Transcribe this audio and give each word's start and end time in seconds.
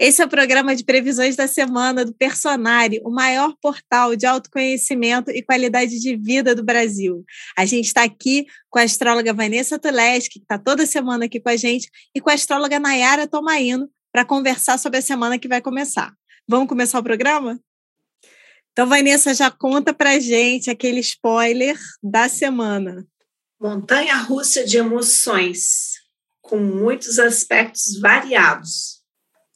Esse 0.00 0.22
é 0.22 0.24
o 0.24 0.30
programa 0.30 0.74
de 0.74 0.82
previsões 0.82 1.36
da 1.36 1.46
semana 1.46 2.06
do 2.06 2.14
Personari, 2.14 3.02
o 3.04 3.10
maior 3.10 3.54
portal 3.60 4.16
de 4.16 4.24
autoconhecimento 4.24 5.30
e 5.30 5.42
qualidade 5.42 6.00
de 6.00 6.16
vida 6.16 6.54
do 6.54 6.64
Brasil. 6.64 7.22
A 7.54 7.66
gente 7.66 7.88
está 7.88 8.02
aqui 8.02 8.46
com 8.70 8.78
a 8.78 8.82
astróloga 8.82 9.34
Vanessa 9.34 9.78
Tuleski, 9.78 10.38
que 10.38 10.38
está 10.38 10.58
toda 10.58 10.86
semana 10.86 11.26
aqui 11.26 11.38
com 11.38 11.50
a 11.50 11.56
gente, 11.56 11.90
e 12.14 12.20
com 12.20 12.30
a 12.30 12.32
astróloga 12.32 12.80
Nayara 12.80 13.28
Tomaino, 13.28 13.90
para 14.10 14.24
conversar 14.24 14.78
sobre 14.78 15.00
a 15.00 15.02
semana 15.02 15.38
que 15.38 15.46
vai 15.46 15.60
começar. 15.60 16.14
Vamos 16.48 16.66
começar 16.66 16.98
o 16.98 17.04
programa? 17.04 17.60
Então, 18.72 18.88
Vanessa, 18.88 19.34
já 19.34 19.50
conta 19.50 19.92
para 19.92 20.18
gente 20.18 20.70
aquele 20.70 21.00
spoiler 21.00 21.78
da 22.02 22.26
semana. 22.26 23.06
Montanha 23.60 24.16
russa 24.16 24.64
de 24.64 24.78
emoções, 24.78 25.90
com 26.40 26.56
muitos 26.56 27.18
aspectos 27.18 28.00
variados. 28.00 28.99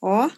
Ó. 0.05 0.29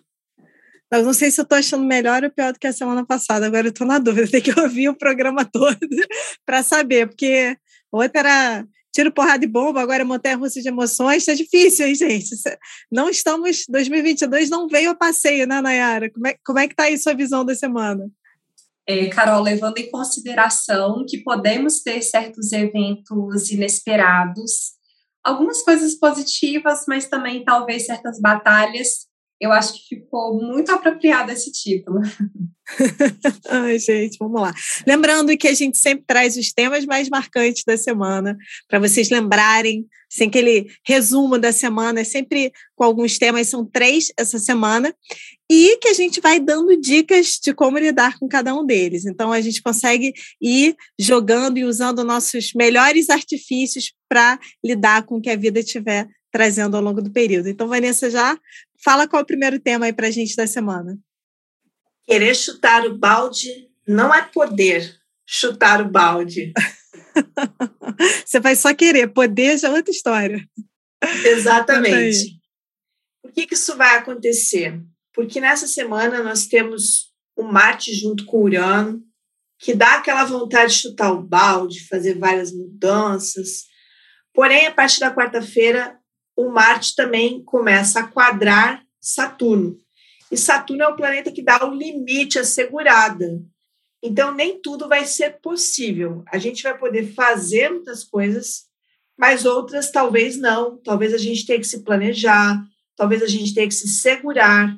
Eu 0.92 1.02
não 1.02 1.12
sei 1.12 1.32
se 1.32 1.40
eu 1.40 1.42
estou 1.42 1.58
achando 1.58 1.84
melhor 1.84 2.22
ou 2.22 2.30
pior 2.30 2.52
do 2.52 2.58
que 2.60 2.66
a 2.68 2.72
semana 2.72 3.04
passada. 3.04 3.46
Agora 3.46 3.66
eu 3.66 3.70
estou 3.70 3.86
na 3.86 3.98
dúvida. 3.98 4.28
Tem 4.30 4.40
que 4.40 4.58
ouvir 4.58 4.88
o 4.88 4.96
programa 4.96 5.44
todo 5.44 5.76
para 6.46 6.62
saber, 6.62 7.08
porque 7.08 7.56
outra 7.90 8.20
era 8.20 8.66
tiro, 8.92 9.12
porrada 9.12 9.44
e 9.44 9.48
bomba, 9.48 9.82
agora 9.82 10.02
é 10.02 10.04
montanha 10.04 10.36
russa 10.36 10.62
de 10.62 10.68
emoções. 10.68 11.18
Está 11.18 11.34
difícil, 11.34 11.86
hein, 11.86 11.94
gente? 11.94 12.30
Não 12.90 13.10
estamos. 13.10 13.64
2022 13.68 14.48
não 14.48 14.68
veio 14.68 14.90
a 14.90 14.94
passeio, 14.94 15.46
né, 15.46 15.60
Nayara? 15.60 16.10
Como 16.10 16.26
é, 16.28 16.36
como 16.44 16.58
é 16.60 16.68
que 16.68 16.72
está 16.72 16.84
aí 16.84 16.96
sua 16.96 17.12
visão 17.12 17.44
da 17.44 17.54
semana? 17.54 18.08
É, 18.86 19.08
Carol, 19.08 19.42
levando 19.42 19.78
em 19.78 19.90
consideração 19.90 21.04
que 21.06 21.18
podemos 21.18 21.80
ter 21.80 22.00
certos 22.02 22.52
eventos 22.52 23.50
inesperados, 23.50 24.76
algumas 25.24 25.60
coisas 25.62 25.96
positivas, 25.96 26.84
mas 26.86 27.08
também 27.08 27.44
talvez 27.44 27.84
certas 27.84 28.20
batalhas 28.20 29.05
eu 29.40 29.52
acho 29.52 29.74
que 29.74 29.96
ficou 29.96 30.40
muito 30.40 30.72
apropriado 30.72 31.30
esse 31.30 31.52
título. 31.52 32.00
Ai, 33.48 33.78
gente, 33.78 34.16
vamos 34.18 34.40
lá. 34.40 34.52
Lembrando 34.86 35.36
que 35.36 35.46
a 35.46 35.54
gente 35.54 35.76
sempre 35.76 36.04
traz 36.06 36.36
os 36.36 36.52
temas 36.52 36.86
mais 36.86 37.08
marcantes 37.08 37.62
da 37.64 37.76
semana, 37.76 38.36
para 38.66 38.78
vocês 38.78 39.10
lembrarem, 39.10 39.86
sem 40.08 40.28
aquele 40.28 40.66
resumo 40.84 41.38
da 41.38 41.52
semana, 41.52 42.00
é 42.00 42.04
sempre 42.04 42.50
com 42.74 42.84
alguns 42.84 43.18
temas, 43.18 43.48
são 43.48 43.64
três 43.64 44.10
essa 44.16 44.38
semana, 44.38 44.94
e 45.50 45.76
que 45.78 45.88
a 45.88 45.94
gente 45.94 46.20
vai 46.20 46.40
dando 46.40 46.80
dicas 46.80 47.38
de 47.42 47.52
como 47.52 47.78
lidar 47.78 48.18
com 48.18 48.26
cada 48.26 48.54
um 48.54 48.64
deles. 48.64 49.04
Então, 49.04 49.32
a 49.32 49.40
gente 49.40 49.62
consegue 49.62 50.12
ir 50.40 50.74
jogando 50.98 51.58
e 51.58 51.64
usando 51.64 52.02
nossos 52.02 52.52
melhores 52.54 53.10
artifícios 53.10 53.92
para 54.08 54.40
lidar 54.64 55.04
com 55.04 55.16
o 55.16 55.20
que 55.20 55.30
a 55.30 55.36
vida 55.36 55.62
tiver 55.62 56.08
trazendo 56.30 56.76
ao 56.76 56.82
longo 56.82 57.00
do 57.00 57.10
período. 57.10 57.48
Então, 57.48 57.68
Vanessa, 57.68 58.10
já 58.10 58.38
fala 58.82 59.08
qual 59.08 59.20
é 59.20 59.22
o 59.22 59.26
primeiro 59.26 59.58
tema 59.58 59.86
aí 59.86 59.92
para 59.92 60.08
a 60.08 60.10
gente 60.10 60.36
da 60.36 60.46
semana. 60.46 60.98
Querer 62.04 62.34
chutar 62.34 62.86
o 62.86 62.96
balde 62.96 63.50
não 63.86 64.14
é 64.14 64.22
poder 64.22 64.96
chutar 65.26 65.80
o 65.80 65.90
balde. 65.90 66.52
Você 68.24 68.40
vai 68.40 68.54
só 68.54 68.74
querer, 68.74 69.08
poder 69.08 69.58
já 69.58 69.68
é 69.68 69.72
outra 69.72 69.90
história. 69.90 70.46
Exatamente. 71.24 72.38
Por 73.22 73.32
que, 73.32 73.46
que 73.46 73.54
isso 73.54 73.76
vai 73.76 73.96
acontecer? 73.96 74.80
Porque 75.12 75.40
nessa 75.40 75.66
semana 75.66 76.22
nós 76.22 76.46
temos 76.46 77.12
o 77.34 77.42
Marte 77.42 77.94
junto 77.94 78.24
com 78.24 78.38
o 78.38 78.44
Urano, 78.44 79.02
que 79.58 79.74
dá 79.74 79.96
aquela 79.96 80.24
vontade 80.24 80.72
de 80.72 80.78
chutar 80.80 81.12
o 81.12 81.22
balde, 81.22 81.86
fazer 81.88 82.18
várias 82.18 82.52
mudanças. 82.52 83.64
Porém, 84.32 84.66
a 84.66 84.72
partir 84.72 85.00
da 85.00 85.14
quarta-feira, 85.14 85.98
o 86.36 86.50
Marte 86.50 86.94
também 86.94 87.42
começa 87.42 88.00
a 88.00 88.06
quadrar 88.06 88.84
Saturno. 89.00 89.78
E 90.30 90.36
Saturno 90.36 90.82
é 90.82 90.88
o 90.88 90.96
planeta 90.96 91.32
que 91.32 91.42
dá 91.42 91.64
o 91.64 91.74
limite 91.74 92.38
assegurada. 92.38 93.42
Então, 94.02 94.34
nem 94.34 94.60
tudo 94.60 94.88
vai 94.88 95.06
ser 95.06 95.40
possível. 95.40 96.22
A 96.28 96.38
gente 96.38 96.62
vai 96.62 96.76
poder 96.76 97.14
fazer 97.14 97.70
muitas 97.70 98.04
coisas, 98.04 98.64
mas 99.16 99.46
outras 99.46 99.90
talvez 99.90 100.36
não. 100.36 100.76
Talvez 100.78 101.14
a 101.14 101.18
gente 101.18 101.46
tenha 101.46 101.58
que 101.58 101.66
se 101.66 101.82
planejar, 101.82 102.62
talvez 102.94 103.22
a 103.22 103.26
gente 103.26 103.54
tenha 103.54 103.66
que 103.66 103.74
se 103.74 103.88
segurar. 103.88 104.76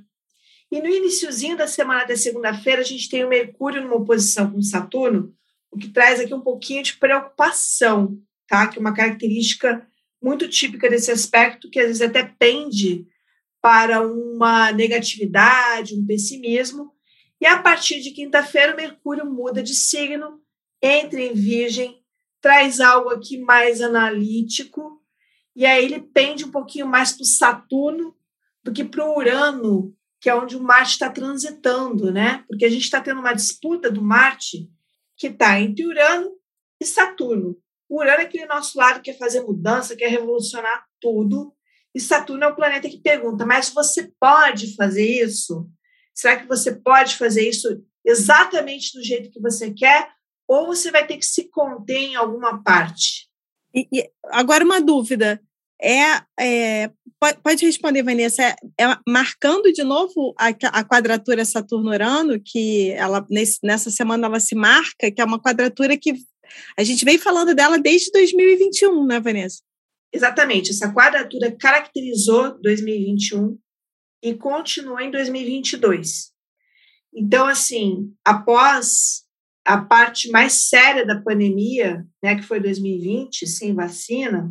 E 0.71 0.81
no 0.81 0.89
iníciozinho 0.89 1.57
da 1.57 1.67
semana 1.67 2.05
da 2.05 2.17
segunda-feira, 2.17 2.83
a 2.83 2.85
gente 2.85 3.09
tem 3.09 3.25
o 3.25 3.29
Mercúrio 3.29 3.83
numa 3.83 3.97
oposição 3.97 4.51
com 4.51 4.61
Saturno, 4.61 5.33
o 5.71 5.79
que 5.79 5.89
traz 5.89 6.21
aqui 6.21 6.35
um 6.35 6.41
pouquinho 6.41 6.83
de 6.83 6.97
preocupação, 6.99 8.19
tá? 8.47 8.67
Que 8.67 8.79
é 8.79 8.81
uma 8.81 8.95
característica 8.95 9.87
muito 10.23 10.49
típica 10.49 10.89
desse 10.89 11.11
aspecto, 11.11 11.71
que 11.71 11.79
às 11.79 11.87
vezes 11.87 12.03
até 12.03 12.25
pende 12.25 13.07
para 13.61 14.07
uma 14.07 14.73
negatividade, 14.73 15.95
um 15.95 16.07
pessimismo. 16.07 16.93
E 17.41 17.47
a 17.47 17.61
partir 17.61 18.01
de 18.01 18.11
quinta-feira, 18.11 18.75
Mercúrio 18.75 19.25
muda 19.25 19.63
de 19.63 19.75
signo, 19.75 20.41
entra 20.83 21.21
em 21.21 21.35
Virgem, 21.35 22.03
traz 22.41 22.81
algo 22.81 23.11
aqui 23.11 23.39
mais 23.39 23.81
analítico, 23.81 25.03
e 25.55 25.67
aí 25.67 25.85
ele 25.85 26.01
pende 26.01 26.45
um 26.45 26.51
pouquinho 26.51 26.87
mais 26.87 27.13
para 27.13 27.23
o 27.23 27.27
Saturno 27.27 28.15
do 28.63 28.73
que 28.73 28.85
para 28.85 29.05
o 29.05 29.17
Urano, 29.17 29.95
que 30.21 30.29
é 30.29 30.35
onde 30.35 30.57
o 30.57 30.63
Marte 30.63 30.93
está 30.93 31.11
transitando, 31.11 32.13
né? 32.13 32.45
Porque 32.49 32.65
a 32.65 32.71
gente 32.71 32.83
está 32.83 33.01
tendo 33.01 33.21
uma 33.21 33.33
disputa 33.33 33.91
do 33.91 34.03
Marte 34.03 34.71
que 35.17 35.29
está 35.29 35.61
entre 35.61 35.87
Urano 35.87 36.33
e 36.81 36.85
Saturno. 36.85 37.57
O 37.89 38.01
Urano 38.01 38.21
é 38.21 38.25
aquele 38.25 38.47
nosso 38.47 38.79
lado 38.79 39.01
que 39.01 39.11
quer 39.11 39.19
fazer 39.19 39.41
mudança, 39.41 39.97
quer 39.97 40.09
revolucionar 40.09 40.85
tudo. 41.01 41.55
E 41.95 42.01
Saturno 42.01 42.45
é 42.45 42.49
o 42.49 42.55
planeta 42.55 42.89
que 42.89 43.01
pergunta: 43.01 43.47
mas 43.47 43.71
você 43.71 44.11
pode 44.21 44.75
fazer 44.75 45.07
isso? 45.07 45.67
Será 46.15 46.37
que 46.37 46.47
você 46.47 46.75
pode 46.75 47.17
fazer 47.17 47.49
isso 47.49 47.83
exatamente 48.05 48.93
do 48.93 49.03
jeito 49.03 49.31
que 49.31 49.41
você 49.41 49.73
quer? 49.73 50.11
Ou 50.47 50.67
você 50.67 50.91
vai 50.91 51.07
ter 51.07 51.17
que 51.17 51.27
se 51.27 51.49
conter 51.51 51.99
em 51.99 52.17
alguma 52.17 52.63
parte? 52.63 53.29
E, 53.75 53.87
e 53.93 54.11
agora, 54.25 54.65
uma 54.65 54.81
dúvida. 54.81 55.41
É, 55.81 56.21
é, 56.41 56.91
pode 57.43 57.65
responder, 57.65 58.03
Vanessa, 58.03 58.43
é, 58.43 58.57
é 58.81 58.99
marcando 59.07 59.73
de 59.73 59.85
novo 59.85 60.35
a, 60.37 60.49
a 60.49 60.85
quadratura 60.85 61.45
Saturno-Urano, 61.45 62.41
que 62.45 62.91
ela, 62.93 63.25
nesse, 63.31 63.61
nessa 63.63 63.89
semana 63.89 64.27
ela 64.27 64.41
se 64.41 64.57
marca, 64.57 65.09
que 65.11 65.21
é 65.21 65.25
uma 65.25 65.41
quadratura 65.41 65.97
que 65.97 66.15
a 66.77 66.85
gente 66.85 67.05
vem 67.05 67.19
falando 67.19 67.55
dela 67.55 67.79
desde 67.79 68.11
2021, 68.11 69.07
né, 69.07 69.21
Vanessa? 69.21 69.63
Exatamente. 70.13 70.71
Essa 70.71 70.93
quadratura 70.93 71.55
caracterizou 71.59 72.59
2021 72.61 73.59
e 74.23 74.35
continua 74.35 75.03
em 75.03 75.11
2022. 75.11 76.33
Então, 77.15 77.47
assim, 77.47 78.13
após 78.25 79.25
a 79.65 79.79
parte 79.79 80.31
mais 80.31 80.69
séria 80.69 81.05
da 81.05 81.21
pandemia, 81.21 82.07
né, 82.23 82.37
que 82.37 82.43
foi 82.43 82.61
2020, 82.61 83.47
sem 83.47 83.75
vacina, 83.75 84.51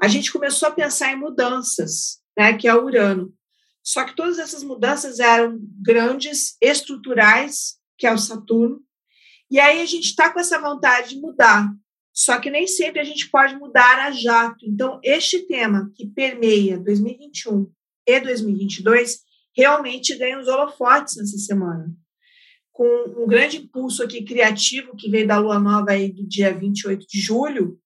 a 0.00 0.08
gente 0.08 0.32
começou 0.32 0.68
a 0.68 0.72
pensar 0.72 1.12
em 1.12 1.16
mudanças, 1.16 2.20
né, 2.36 2.52
que 2.56 2.66
é 2.66 2.74
o 2.74 2.84
Urano. 2.84 3.32
Só 3.84 4.04
que 4.04 4.16
todas 4.16 4.38
essas 4.38 4.64
mudanças 4.64 5.20
eram 5.20 5.58
grandes, 5.80 6.56
estruturais, 6.60 7.76
que 7.96 8.06
é 8.06 8.12
o 8.12 8.18
Saturno, 8.18 8.80
e 9.50 9.60
aí 9.60 9.80
a 9.80 9.86
gente 9.86 10.06
está 10.06 10.30
com 10.30 10.40
essa 10.40 10.60
vontade 10.60 11.10
de 11.10 11.20
mudar, 11.20 11.70
só 12.16 12.40
que 12.40 12.50
nem 12.50 12.66
sempre 12.66 12.98
a 12.98 13.04
gente 13.04 13.30
pode 13.30 13.54
mudar 13.56 14.06
a 14.06 14.10
jato. 14.10 14.64
Então, 14.64 14.98
este 15.04 15.46
tema 15.46 15.92
que 15.94 16.06
permeia 16.06 16.78
2021 16.78 17.70
e 18.06 18.20
2022 18.20 19.18
realmente 19.54 20.16
ganha 20.16 20.40
os 20.40 20.48
holofotes 20.48 21.16
nessa 21.16 21.36
semana. 21.36 21.92
Com 22.72 22.86
um 23.22 23.26
grande 23.26 23.58
impulso 23.58 24.02
aqui 24.02 24.24
criativo 24.24 24.96
que 24.96 25.10
veio 25.10 25.26
da 25.26 25.38
lua 25.38 25.58
nova 25.58 25.90
aí 25.90 26.10
do 26.10 26.26
dia 26.26 26.54
28 26.54 27.06
de 27.06 27.20
julho. 27.20 27.78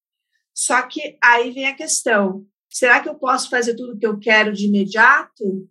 Só 0.55 0.81
que 0.83 1.19
aí 1.21 1.51
vem 1.51 1.67
a 1.67 1.77
questão: 1.77 2.47
será 2.69 3.01
que 3.01 3.09
eu 3.09 3.17
posso 3.17 3.51
fazer 3.51 3.75
tudo 3.75 3.95
o 3.95 3.99
que 3.99 4.07
eu 4.07 4.19
quero 4.19 4.53
de 4.53 4.67
imediato? 4.67 5.69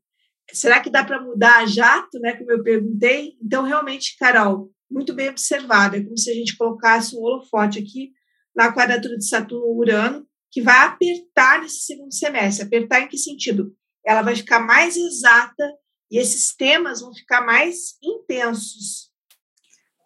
Será 0.52 0.82
que 0.82 0.90
dá 0.90 1.04
para 1.04 1.22
mudar 1.22 1.60
a 1.60 1.66
jato, 1.66 2.20
né? 2.20 2.34
Como 2.36 2.52
eu 2.52 2.62
perguntei. 2.62 3.38
Então, 3.42 3.64
realmente, 3.64 4.18
Carol, 4.18 4.70
muito 4.90 5.14
bem 5.14 5.30
observado. 5.30 5.96
É 5.96 6.04
como 6.04 6.18
se 6.18 6.32
a 6.32 6.34
gente 6.34 6.58
colocasse 6.58 7.16
um 7.16 7.20
holofote 7.20 7.80
aqui 7.80 8.12
na 8.56 8.74
quadratura 8.74 9.18
de 9.18 9.28
Saturno-Urano, 9.28 10.28
que 10.52 10.62
vai 10.62 10.88
apertar 10.88 11.62
nesse 11.62 11.82
segundo 11.82 12.14
semestre. 12.14 12.66
Apertar 12.66 13.02
em 13.02 13.08
que 13.08 13.18
sentido? 13.18 13.76
Ela 14.06 14.22
vai 14.22 14.36
ficar 14.36 14.60
mais 14.60 14.98
exata 14.98 15.72
e 16.12 16.18
esses 16.18 16.56
temas 16.56 17.02
vão 17.02 17.14
ficar 17.14 17.46
mais 17.46 17.98
intensos. 18.04 19.10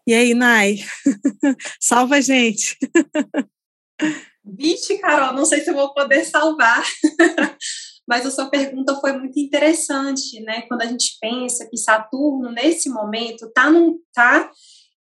E 0.05 0.13
aí, 0.13 0.33
Nai? 0.33 0.79
Salva 1.79 2.15
a 2.15 2.21
gente. 2.21 2.77
Vixe, 4.43 4.97
Carol, 4.97 5.33
não 5.33 5.45
sei 5.45 5.61
se 5.61 5.69
eu 5.69 5.73
vou 5.73 5.93
poder 5.93 6.25
salvar. 6.25 6.83
Mas 8.05 8.25
a 8.25 8.31
sua 8.31 8.49
pergunta 8.49 8.99
foi 8.99 9.13
muito 9.17 9.39
interessante, 9.39 10.41
né? 10.41 10.63
Quando 10.63 10.81
a 10.81 10.85
gente 10.85 11.17
pensa 11.21 11.65
que 11.69 11.77
Saturno, 11.77 12.51
nesse 12.51 12.89
momento, 12.89 13.45
está 13.45 13.71
tá 14.13 14.51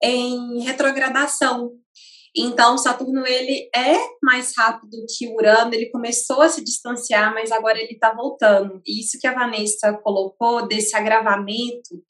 em 0.03 0.61
retrogradação. 0.63 1.71
Então, 2.35 2.77
Saturno 2.77 3.25
ele 3.27 3.69
é 3.75 3.97
mais 4.23 4.53
rápido 4.57 4.97
que 5.17 5.27
Urano, 5.27 5.73
ele 5.73 5.89
começou 5.89 6.41
a 6.41 6.47
se 6.47 6.63
distanciar, 6.63 7.33
mas 7.33 7.51
agora 7.51 7.77
ele 7.77 7.93
está 7.93 8.13
voltando. 8.13 8.81
Isso 8.87 9.19
que 9.19 9.27
a 9.27 9.33
Vanessa 9.33 9.93
colocou 10.01 10.65
desse 10.65 10.95
agravamento 10.95 12.01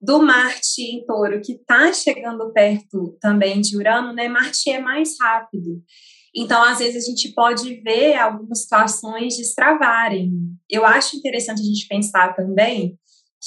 do 0.00 0.20
Marte 0.20 0.82
em 0.82 1.06
Touro, 1.06 1.40
que 1.40 1.52
está 1.52 1.92
chegando 1.92 2.52
perto 2.52 3.16
também 3.20 3.60
de 3.60 3.76
Urano, 3.76 4.12
né? 4.12 4.28
Marte 4.28 4.70
é 4.70 4.80
mais 4.80 5.16
rápido. 5.18 5.82
Então, 6.34 6.62
às 6.62 6.78
vezes, 6.78 7.04
a 7.04 7.10
gente 7.10 7.32
pode 7.32 7.80
ver 7.82 8.16
algumas 8.16 8.62
situações 8.62 9.36
destravarem. 9.36 10.32
Eu 10.68 10.84
acho 10.84 11.16
interessante 11.16 11.60
a 11.60 11.64
gente 11.64 11.86
pensar 11.86 12.34
também 12.34 12.98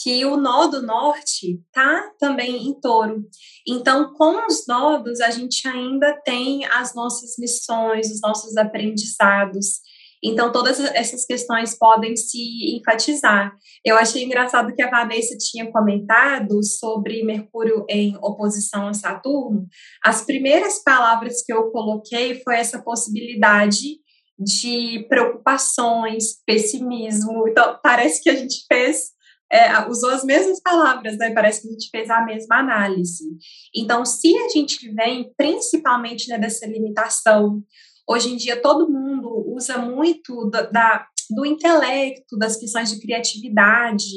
que 0.04 0.26
o 0.26 0.36
nó 0.36 0.68
do 0.68 0.82
norte 0.82 1.62
tá 1.72 2.12
também 2.20 2.68
em 2.68 2.80
touro. 2.80 3.24
Então, 3.66 4.14
com 4.14 4.46
os 4.46 4.68
nodos, 4.68 5.22
a 5.22 5.32
gente 5.32 5.66
ainda 5.68 6.14
tem 6.26 6.66
as 6.66 6.94
nossas 6.94 7.36
missões, 7.40 8.12
os 8.12 8.20
nossos 8.22 8.58
aprendizados. 8.58 9.80
Então, 10.22 10.52
todas 10.52 10.80
essas 10.80 11.24
questões 11.24 11.78
podem 11.78 12.16
se 12.16 12.76
enfatizar. 12.76 13.54
Eu 13.86 13.96
achei 13.96 14.24
engraçado 14.24 14.74
que 14.76 14.82
a 14.82 14.90
Vanessa 14.90 15.38
tinha 15.38 15.72
comentado 15.72 16.64
sobre 16.64 17.24
Mercúrio 17.24 17.86
em 17.88 18.18
oposição 18.18 18.88
a 18.88 18.94
Saturno. 18.94 19.66
As 20.04 20.24
primeiras 20.26 20.84
palavras 20.84 21.44
que 21.46 21.54
eu 21.54 21.72
coloquei 21.72 22.42
foi 22.44 22.56
essa 22.58 22.82
possibilidade 22.82 24.00
de 24.38 25.06
preocupações, 25.08 26.44
pessimismo. 26.46 27.48
Então, 27.48 27.80
parece 27.82 28.22
que 28.22 28.30
a 28.30 28.36
gente 28.36 28.66
fez 28.68 29.15
é, 29.56 29.88
usou 29.88 30.10
as 30.10 30.24
mesmas 30.24 30.60
palavras, 30.60 31.18
né? 31.18 31.34
Parece 31.34 31.62
que 31.62 31.70
a 31.70 31.72
gente 31.72 31.90
fez 31.90 32.10
a 32.10 32.26
mesma 32.26 32.60
análise. 32.60 33.24
Então, 33.74 34.04
se 34.04 34.38
a 34.38 34.50
gente 34.50 34.92
vem 34.94 35.32
principalmente 35.38 36.28
né, 36.28 36.38
dessa 36.38 36.66
limitação, 36.66 37.64
hoje 38.08 38.34
em 38.34 38.36
dia 38.36 38.62
todo 38.62 38.92
mundo 38.92 39.30
usa 39.56 39.78
muito 39.78 40.50
da, 40.50 40.62
da 40.64 41.08
do 41.30 41.44
intelecto, 41.44 42.38
das 42.38 42.56
questões 42.56 42.92
de 42.92 43.00
criatividade. 43.00 44.14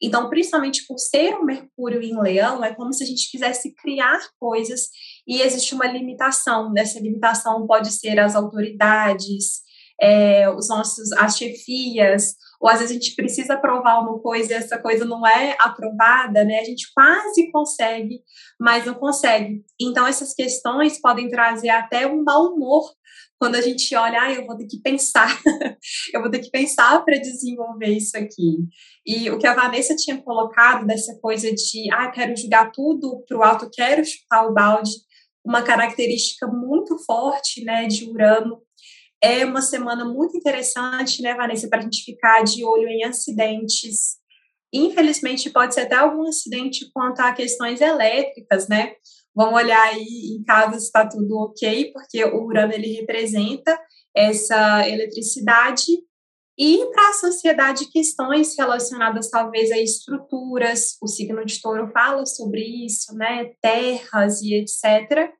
Então, 0.00 0.28
principalmente 0.28 0.86
por 0.86 0.96
ser 0.96 1.34
um 1.34 1.44
Mercúrio 1.44 2.00
em 2.00 2.16
Leão, 2.20 2.64
é 2.64 2.72
como 2.72 2.92
se 2.92 3.02
a 3.02 3.06
gente 3.06 3.28
quisesse 3.30 3.74
criar 3.74 4.20
coisas 4.38 4.88
e 5.26 5.40
existe 5.40 5.74
uma 5.74 5.86
limitação. 5.86 6.72
Nessa 6.72 7.00
limitação 7.00 7.66
pode 7.66 7.90
ser 7.90 8.20
as 8.20 8.36
autoridades, 8.36 9.62
é, 10.00 10.48
os 10.50 10.68
nossos, 10.68 11.10
as 11.12 11.36
chefias, 11.36 12.34
ou 12.62 12.70
às 12.70 12.78
vezes 12.78 12.92
a 12.92 12.94
gente 12.94 13.16
precisa 13.16 13.54
aprovar 13.54 14.00
uma 14.00 14.20
coisa 14.20 14.52
e 14.52 14.54
essa 14.54 14.78
coisa 14.78 15.04
não 15.04 15.26
é 15.26 15.56
aprovada, 15.58 16.44
né? 16.44 16.60
A 16.60 16.64
gente 16.64 16.86
quase 16.94 17.50
consegue, 17.50 18.22
mas 18.58 18.86
não 18.86 18.94
consegue. 18.94 19.64
Então, 19.80 20.06
essas 20.06 20.32
questões 20.32 21.00
podem 21.00 21.28
trazer 21.28 21.70
até 21.70 22.06
um 22.06 22.22
mau 22.22 22.52
humor 22.52 22.88
quando 23.36 23.56
a 23.56 23.60
gente 23.60 23.92
olha, 23.96 24.22
ah, 24.22 24.32
eu 24.32 24.46
vou 24.46 24.56
ter 24.56 24.68
que 24.68 24.80
pensar, 24.80 25.26
eu 26.14 26.20
vou 26.20 26.30
ter 26.30 26.38
que 26.38 26.50
pensar 26.52 27.04
para 27.04 27.18
desenvolver 27.18 27.88
isso 27.88 28.16
aqui. 28.16 28.58
E 29.04 29.28
o 29.28 29.38
que 29.38 29.46
a 29.48 29.54
Vanessa 29.54 29.96
tinha 29.96 30.22
colocado 30.22 30.86
dessa 30.86 31.18
coisa 31.20 31.52
de, 31.52 31.92
ah, 31.92 32.12
quero 32.12 32.36
jogar 32.36 32.70
tudo 32.70 33.24
para 33.26 33.36
o 33.36 33.42
alto, 33.42 33.68
quero 33.72 34.04
chutar 34.04 34.46
o 34.46 34.54
balde, 34.54 34.92
uma 35.44 35.62
característica 35.62 36.46
muito 36.46 36.96
forte, 37.04 37.64
né, 37.64 37.88
de 37.88 38.08
Urano 38.08 38.62
é 39.22 39.44
uma 39.44 39.62
semana 39.62 40.04
muito 40.04 40.36
interessante, 40.36 41.22
né, 41.22 41.34
Vanessa, 41.34 41.68
para 41.68 41.78
a 41.78 41.82
gente 41.82 42.04
ficar 42.04 42.42
de 42.42 42.64
olho 42.64 42.88
em 42.88 43.04
acidentes. 43.04 44.16
Infelizmente, 44.72 45.50
pode 45.50 45.74
ser 45.74 45.82
até 45.82 45.94
algum 45.94 46.26
acidente 46.26 46.90
quanto 46.92 47.20
a 47.20 47.32
questões 47.32 47.80
elétricas, 47.80 48.68
né? 48.68 48.94
Vamos 49.34 49.54
olhar 49.54 49.82
aí 49.82 50.36
em 50.36 50.42
casa 50.42 50.78
se 50.78 50.86
está 50.86 51.08
tudo 51.08 51.38
ok, 51.38 51.92
porque 51.92 52.24
o 52.24 52.44
Urano 52.44 52.72
ele 52.72 52.94
representa 52.94 53.78
essa 54.14 54.86
eletricidade 54.88 55.86
e 56.58 56.84
para 56.92 57.10
a 57.10 57.14
sociedade 57.14 57.90
questões 57.90 58.56
relacionadas 58.58 59.30
talvez 59.30 59.70
a 59.70 59.78
estruturas, 59.78 60.98
o 61.00 61.06
signo 61.06 61.44
de 61.46 61.60
touro 61.62 61.90
fala 61.92 62.26
sobre 62.26 62.60
isso, 62.84 63.14
né, 63.14 63.50
terras 63.62 64.42
e 64.42 64.54
etc. 64.54 65.32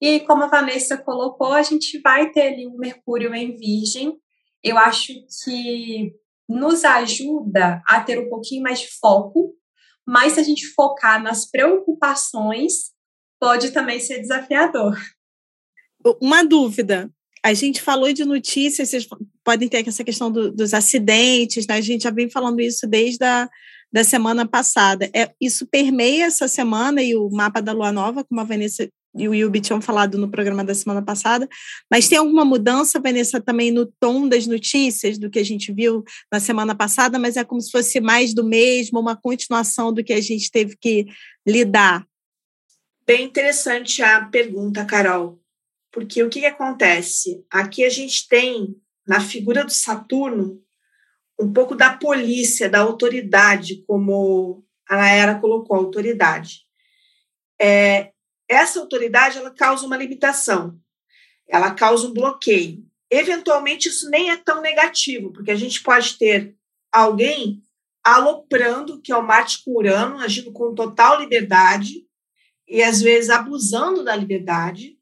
E 0.00 0.20
como 0.20 0.44
a 0.44 0.48
Vanessa 0.48 0.96
colocou, 0.96 1.52
a 1.52 1.62
gente 1.62 2.00
vai 2.00 2.30
ter 2.30 2.52
ali 2.52 2.66
um 2.66 2.76
Mercúrio 2.76 3.34
em 3.34 3.54
Virgem. 3.54 4.16
Eu 4.62 4.78
acho 4.78 5.12
que 5.44 6.12
nos 6.48 6.84
ajuda 6.84 7.82
a 7.86 8.00
ter 8.00 8.18
um 8.18 8.28
pouquinho 8.28 8.62
mais 8.62 8.80
de 8.80 8.88
foco, 8.98 9.54
mas 10.06 10.32
se 10.32 10.40
a 10.40 10.42
gente 10.42 10.66
focar 10.68 11.22
nas 11.22 11.48
preocupações, 11.48 12.90
pode 13.38 13.70
também 13.70 14.00
ser 14.00 14.20
desafiador. 14.20 14.98
Uma 16.20 16.42
dúvida. 16.42 17.10
A 17.42 17.54
gente 17.54 17.80
falou 17.80 18.12
de 18.12 18.24
notícias, 18.24 18.88
vocês 18.88 19.08
podem 19.44 19.68
ter 19.68 19.86
essa 19.86 20.04
questão 20.04 20.30
do, 20.30 20.50
dos 20.50 20.74
acidentes, 20.74 21.66
né? 21.66 21.76
a 21.76 21.80
gente 21.80 22.02
já 22.02 22.10
vem 22.10 22.28
falando 22.28 22.60
isso 22.60 22.86
desde 22.86 23.24
a 23.24 23.48
da 23.92 24.04
semana 24.04 24.46
passada. 24.46 25.10
É, 25.14 25.32
isso 25.40 25.66
permeia 25.66 26.26
essa 26.26 26.46
semana 26.46 27.02
e 27.02 27.16
o 27.16 27.28
mapa 27.30 27.60
da 27.60 27.72
Lua 27.72 27.90
Nova, 27.90 28.24
como 28.24 28.40
a 28.40 28.44
Vanessa 28.44 28.88
e 29.14 29.28
o 29.28 29.34
Yubi 29.34 29.60
tinham 29.60 29.80
falado 29.80 30.16
no 30.16 30.30
programa 30.30 30.64
da 30.64 30.74
semana 30.74 31.02
passada, 31.02 31.48
mas 31.90 32.08
tem 32.08 32.18
alguma 32.18 32.44
mudança, 32.44 33.00
Vanessa, 33.00 33.40
também 33.40 33.70
no 33.70 33.86
tom 33.86 34.28
das 34.28 34.46
notícias 34.46 35.18
do 35.18 35.28
que 35.28 35.38
a 35.38 35.44
gente 35.44 35.72
viu 35.72 36.04
na 36.30 36.38
semana 36.38 36.74
passada, 36.74 37.18
mas 37.18 37.36
é 37.36 37.44
como 37.44 37.60
se 37.60 37.70
fosse 37.70 38.00
mais 38.00 38.32
do 38.32 38.44
mesmo, 38.44 39.00
uma 39.00 39.16
continuação 39.16 39.92
do 39.92 40.04
que 40.04 40.12
a 40.12 40.20
gente 40.20 40.50
teve 40.50 40.76
que 40.76 41.06
lidar? 41.46 42.06
Bem 43.04 43.24
interessante 43.24 44.02
a 44.02 44.24
pergunta, 44.26 44.84
Carol, 44.84 45.40
porque 45.90 46.22
o 46.22 46.28
que, 46.28 46.40
que 46.40 46.46
acontece? 46.46 47.44
Aqui 47.50 47.84
a 47.84 47.90
gente 47.90 48.28
tem, 48.28 48.76
na 49.06 49.20
figura 49.20 49.64
do 49.64 49.72
Saturno, 49.72 50.62
um 51.40 51.52
pouco 51.52 51.74
da 51.74 51.96
polícia, 51.96 52.68
da 52.68 52.80
autoridade, 52.80 53.82
como 53.86 54.64
a 54.88 54.96
Naera 54.96 55.40
colocou, 55.40 55.76
autoridade. 55.76 56.60
É, 57.60 58.12
essa 58.50 58.80
autoridade 58.80 59.38
ela 59.38 59.52
causa 59.52 59.86
uma 59.86 59.96
limitação, 59.96 60.76
ela 61.48 61.72
causa 61.72 62.08
um 62.08 62.12
bloqueio. 62.12 62.84
Eventualmente, 63.08 63.88
isso 63.88 64.10
nem 64.10 64.30
é 64.30 64.36
tão 64.36 64.60
negativo, 64.60 65.32
porque 65.32 65.52
a 65.52 65.56
gente 65.56 65.82
pode 65.82 66.18
ter 66.18 66.56
alguém 66.90 67.62
aloprando, 68.02 69.00
que 69.00 69.12
é 69.12 69.16
o 69.16 69.22
Marte 69.22 69.62
com 69.64 69.76
Urano, 69.76 70.18
agindo 70.18 70.52
com 70.52 70.74
total 70.74 71.20
liberdade 71.20 72.04
e 72.68 72.82
às 72.82 73.00
vezes 73.00 73.30
abusando 73.30 74.02
da 74.02 74.16
liberdade. 74.16 74.98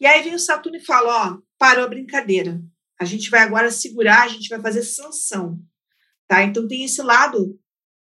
E 0.00 0.06
aí 0.06 0.22
vem 0.22 0.34
o 0.34 0.38
Saturno 0.38 0.78
e 0.78 0.84
fala: 0.84 1.28
Ó, 1.28 1.38
parou 1.58 1.84
a 1.84 1.88
brincadeira. 1.88 2.58
A 2.98 3.04
gente 3.04 3.28
vai 3.28 3.40
agora 3.40 3.70
segurar, 3.70 4.22
a 4.22 4.28
gente 4.28 4.48
vai 4.48 4.60
fazer 4.60 4.82
sanção. 4.82 5.58
Tá? 6.26 6.42
Então 6.42 6.66
tem 6.66 6.84
esse 6.84 7.02
lado 7.02 7.58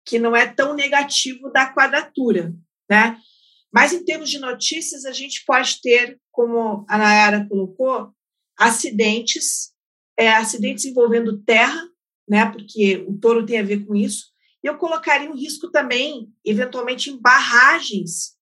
que 0.04 0.18
não 0.18 0.34
é 0.34 0.46
tão 0.46 0.74
negativo 0.74 1.50
da 1.52 1.72
quadratura, 1.72 2.54
né? 2.90 3.20
Mas 3.72 3.92
em 3.92 4.04
termos 4.04 4.30
de 4.30 4.38
notícias, 4.38 5.04
a 5.04 5.12
gente 5.12 5.44
pode 5.46 5.80
ter, 5.82 6.18
como 6.30 6.84
a 6.88 6.98
Nayara 6.98 7.46
colocou, 7.48 8.10
acidentes, 8.58 9.72
é, 10.18 10.30
acidentes 10.30 10.84
envolvendo 10.84 11.42
terra, 11.42 11.80
né, 12.28 12.50
porque 12.50 13.04
o 13.08 13.18
touro 13.18 13.46
tem 13.46 13.58
a 13.58 13.62
ver 13.62 13.86
com 13.86 13.94
isso. 13.94 14.26
E 14.62 14.66
eu 14.66 14.76
colocaria 14.76 15.30
um 15.30 15.36
risco 15.36 15.70
também, 15.70 16.32
eventualmente, 16.44 17.10
em 17.10 17.20
barragens, 17.20 18.34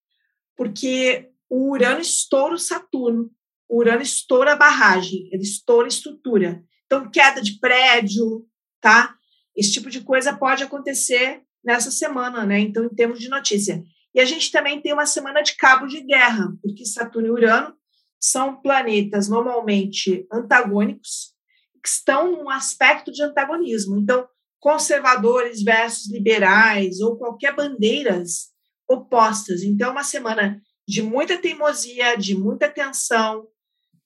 porque 0.55 1.29
o 1.49 1.71
Urano 1.71 2.01
estoura 2.01 2.55
o 2.55 2.59
Saturno. 2.59 3.29
O 3.69 3.77
Urano 3.77 4.01
estoura 4.01 4.53
a 4.53 4.55
barragem, 4.55 5.29
ele 5.31 5.43
estoura 5.43 5.85
a 5.85 5.89
estrutura. 5.89 6.63
Então, 6.85 7.09
queda 7.11 7.41
de 7.41 7.59
prédio, 7.59 8.45
tá? 8.81 9.15
Esse 9.55 9.73
tipo 9.73 9.89
de 9.89 10.01
coisa 10.01 10.35
pode 10.35 10.63
acontecer 10.63 11.41
nessa 11.63 11.91
semana, 11.91 12.45
né? 12.45 12.59
Então, 12.59 12.85
em 12.85 12.95
termos 12.95 13.19
de 13.19 13.29
notícia. 13.29 13.83
E 14.17 14.19
a 14.19 14.25
gente 14.25 14.51
também 14.51 14.81
tem 14.81 14.91
uma 14.93 15.05
semana 15.05 15.43
de 15.43 15.55
cabo 15.55 15.85
de 15.85 16.01
guerra, 16.01 16.51
porque 16.63 16.83
Saturno 16.83 17.27
e 17.27 17.29
Urano 17.29 17.75
são 18.19 18.59
planetas 18.59 19.29
normalmente 19.29 20.25
antagônicos, 20.33 21.35
que 21.83 21.87
estão 21.87 22.31
num 22.31 22.49
aspecto 22.49 23.11
de 23.11 23.21
antagonismo. 23.21 23.95
Então, 23.95 24.27
conservadores 24.59 25.61
versus 25.61 26.11
liberais, 26.11 26.99
ou 26.99 27.15
qualquer 27.15 27.55
bandeiras 27.55 28.47
opostas. 28.89 29.61
Então, 29.61 29.89
é 29.89 29.91
uma 29.91 30.03
semana 30.03 30.59
de 30.87 31.03
muita 31.03 31.37
teimosia, 31.37 32.17
de 32.17 32.35
muita 32.35 32.67
tensão, 32.67 33.47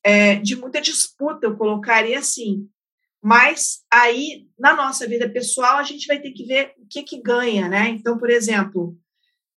é, 0.04 0.36
de 0.36 0.58
muita 0.58 0.82
disputa, 0.82 1.48
eu 1.48 1.56
colocaria 1.56 2.20
assim. 2.20 2.68
Mas 3.24 3.80
aí, 3.90 4.50
na 4.60 4.76
nossa 4.76 5.08
vida 5.08 5.30
pessoal, 5.30 5.78
a 5.78 5.84
gente 5.84 6.06
vai 6.06 6.20
ter 6.20 6.32
que 6.32 6.44
ver 6.44 6.74
o 6.80 6.86
que, 6.86 7.02
que 7.02 7.22
ganha, 7.22 7.70
né? 7.70 7.88
Então, 7.88 8.18
por 8.18 8.30
exemplo, 8.30 9.00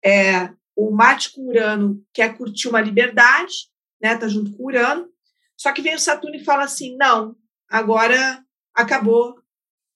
é, 0.05 0.51
o 0.77 0.91
Marte 0.91 1.33
com 1.33 1.49
Urano 1.49 2.05
quer 2.13 2.37
curtir 2.37 2.69
uma 2.69 2.81
liberdade, 2.81 3.55
né? 4.01 4.17
Tá 4.17 4.29
junto 4.29 4.55
com 4.57 4.67
Urano. 4.67 5.09
Só 5.57 5.73
que 5.73 5.83
vem 5.83 5.95
o 5.95 5.99
Saturno 5.99 6.37
e 6.37 6.45
fala 6.45 6.65
assim: 6.65 6.97
não, 6.97 7.37
agora 7.69 8.45
acabou 8.75 9.37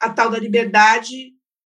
a 0.00 0.08
tal 0.08 0.30
da 0.30 0.38
liberdade, 0.38 1.34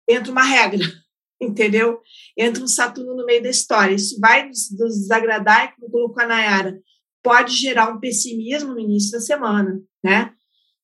entra 0.08 0.32
uma 0.32 0.44
regra, 0.44 0.86
entendeu? 1.42 2.00
Entra 2.38 2.64
um 2.64 2.68
Saturno 2.68 3.16
no 3.16 3.26
meio 3.26 3.42
da 3.42 3.50
história. 3.50 3.96
Isso 3.96 4.20
vai 4.20 4.48
nos, 4.48 4.70
desagradar, 4.70 5.76
como 5.76 5.92
colocou 5.92 6.24
a 6.24 6.28
Nayara, 6.28 6.80
pode 7.24 7.56
gerar 7.56 7.90
um 7.90 8.00
pessimismo 8.00 8.74
no 8.74 8.80
início 8.80 9.12
da 9.12 9.20
semana, 9.20 9.82
né? 10.04 10.34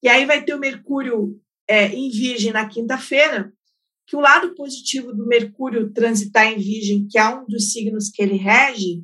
E 0.01 0.09
aí 0.09 0.25
vai 0.25 0.43
ter 0.43 0.53
o 0.53 0.59
Mercúrio 0.59 1.39
é, 1.67 1.87
em 1.87 2.09
Virgem 2.09 2.51
na 2.51 2.67
quinta-feira, 2.67 3.53
que 4.07 4.15
o 4.15 4.21
lado 4.21 4.55
positivo 4.55 5.13
do 5.13 5.27
Mercúrio 5.27 5.91
transitar 5.91 6.47
em 6.47 6.57
Virgem, 6.57 7.05
que 7.07 7.19
é 7.19 7.27
um 7.27 7.45
dos 7.45 7.73
signos 7.73 8.09
que 8.09 8.23
ele 8.23 8.37
rege, 8.37 9.03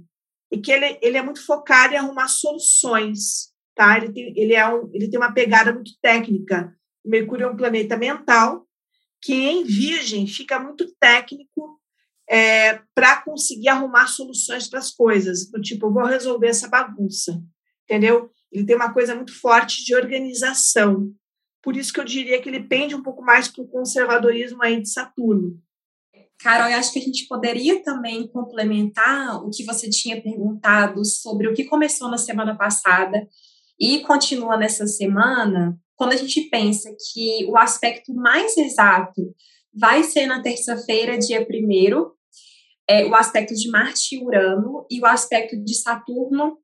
e 0.49 0.57
que 0.57 0.71
ele, 0.71 0.97
ele 1.01 1.17
é 1.17 1.21
muito 1.21 1.45
focado 1.45 1.93
em 1.93 1.97
arrumar 1.97 2.29
soluções, 2.29 3.51
tá? 3.75 3.97
Ele 3.97 4.13
tem, 4.13 4.33
ele, 4.37 4.53
é 4.53 4.67
um, 4.67 4.89
ele 4.93 5.09
tem 5.09 5.19
uma 5.19 5.33
pegada 5.33 5.73
muito 5.73 5.91
técnica. 6.01 6.73
O 7.03 7.09
Mercúrio 7.09 7.45
é 7.45 7.49
um 7.49 7.57
planeta 7.57 7.97
mental, 7.97 8.65
que 9.21 9.33
em 9.33 9.63
Virgem 9.63 10.25
fica 10.25 10.57
muito 10.57 10.85
técnico 10.99 11.81
é, 12.29 12.79
para 12.95 13.21
conseguir 13.23 13.69
arrumar 13.69 14.07
soluções 14.07 14.69
para 14.69 14.79
as 14.79 14.91
coisas, 14.91 15.49
do 15.49 15.61
tipo, 15.61 15.91
vou 15.91 16.05
resolver 16.05 16.47
essa 16.47 16.69
bagunça, 16.69 17.41
entendeu? 17.83 18.29
Ele 18.51 18.65
tem 18.65 18.75
uma 18.75 18.93
coisa 18.93 19.15
muito 19.15 19.37
forte 19.37 19.83
de 19.83 19.95
organização. 19.95 21.11
Por 21.63 21.77
isso 21.77 21.93
que 21.93 21.99
eu 21.99 22.05
diria 22.05 22.41
que 22.41 22.49
ele 22.49 22.67
pende 22.67 22.93
um 22.93 23.01
pouco 23.01 23.23
mais 23.23 23.47
para 23.47 23.63
o 23.63 23.67
conservadorismo 23.67 24.61
aí 24.61 24.81
de 24.81 24.89
Saturno. 24.89 25.57
Carol, 26.39 26.69
eu 26.69 26.77
acho 26.77 26.91
que 26.91 26.99
a 26.99 27.01
gente 27.01 27.25
poderia 27.25 27.81
também 27.81 28.27
complementar 28.27 29.41
o 29.41 29.49
que 29.49 29.63
você 29.63 29.89
tinha 29.89 30.21
perguntado 30.21 31.05
sobre 31.05 31.47
o 31.47 31.53
que 31.53 31.63
começou 31.63 32.09
na 32.09 32.17
semana 32.17 32.57
passada 32.57 33.25
e 33.79 34.01
continua 34.01 34.57
nessa 34.57 34.85
semana, 34.85 35.79
quando 35.95 36.11
a 36.11 36.17
gente 36.17 36.49
pensa 36.49 36.89
que 37.13 37.45
o 37.45 37.57
aspecto 37.57 38.13
mais 38.13 38.57
exato 38.57 39.33
vai 39.73 40.03
ser 40.03 40.27
na 40.27 40.41
terça-feira, 40.41 41.17
dia 41.17 41.47
1 41.49 42.11
é, 42.87 43.05
o 43.05 43.15
aspecto 43.15 43.53
de 43.53 43.69
Marte 43.69 44.15
e 44.15 44.21
Urano 44.21 44.85
e 44.91 44.99
o 44.99 45.05
aspecto 45.05 45.55
de 45.63 45.73
Saturno 45.75 46.57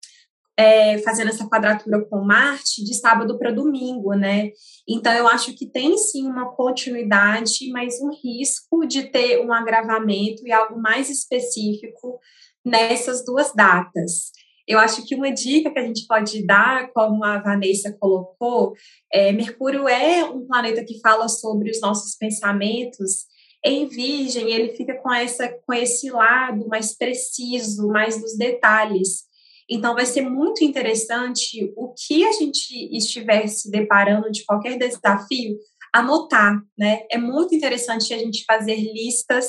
é, 0.60 0.98
fazendo 0.98 1.30
essa 1.30 1.48
quadratura 1.48 2.04
com 2.04 2.20
Marte 2.20 2.84
de 2.84 2.94
sábado 2.94 3.40
para 3.40 3.50
domingo, 3.50 4.14
né? 4.14 4.52
Então 4.86 5.14
eu 5.14 5.26
acho 5.26 5.54
que 5.54 5.66
tem 5.66 5.98
sim 5.98 6.28
uma 6.28 6.54
continuidade, 6.54 7.70
mas 7.72 8.02
um 8.02 8.10
risco 8.12 8.86
de 8.86 9.04
ter 9.04 9.40
um 9.40 9.54
agravamento 9.54 10.46
e 10.46 10.52
algo 10.52 10.78
mais 10.78 11.10
específico 11.10 12.20
nessas 12.66 13.24
duas 13.24 13.54
datas. 13.54 14.34
Eu 14.68 14.80
acho 14.80 15.06
que 15.06 15.16
uma 15.16 15.32
dica 15.32 15.72
que 15.72 15.80
a 15.80 15.86
gente 15.86 16.06
pode 16.06 16.46
dar, 16.46 16.92
como 16.92 17.24
a 17.24 17.40
Vanessa 17.40 17.96
colocou, 17.98 18.74
é, 19.14 19.32
Mercúrio 19.32 19.88
é 19.88 20.26
um 20.26 20.46
planeta 20.46 20.84
que 20.84 21.00
fala 21.00 21.30
sobre 21.30 21.72
os 21.72 21.80
nossos 21.80 22.18
pensamentos. 22.18 23.28
Em 23.64 23.88
Virgem, 23.88 24.52
ele 24.52 24.76
fica 24.76 24.96
com, 24.96 25.14
essa, 25.14 25.48
com 25.66 25.74
esse 25.74 26.12
lado 26.12 26.68
mais 26.68 26.98
preciso, 26.98 27.88
mais 27.88 28.22
dos 28.22 28.38
detalhes. 28.38 29.29
Então, 29.70 29.94
vai 29.94 30.06
ser 30.06 30.22
muito 30.22 30.64
interessante 30.64 31.72
o 31.78 31.94
que 31.94 32.26
a 32.26 32.32
gente 32.32 32.74
estiver 32.96 33.48
se 33.48 33.70
deparando 33.70 34.32
de 34.32 34.44
qualquer 34.44 34.78
desafio, 34.78 35.58
anotar, 35.94 36.60
né? 36.78 37.04
É 37.12 37.18
muito 37.18 37.54
interessante 37.54 38.14
a 38.14 38.18
gente 38.18 38.44
fazer 38.46 38.76
listas 38.76 39.48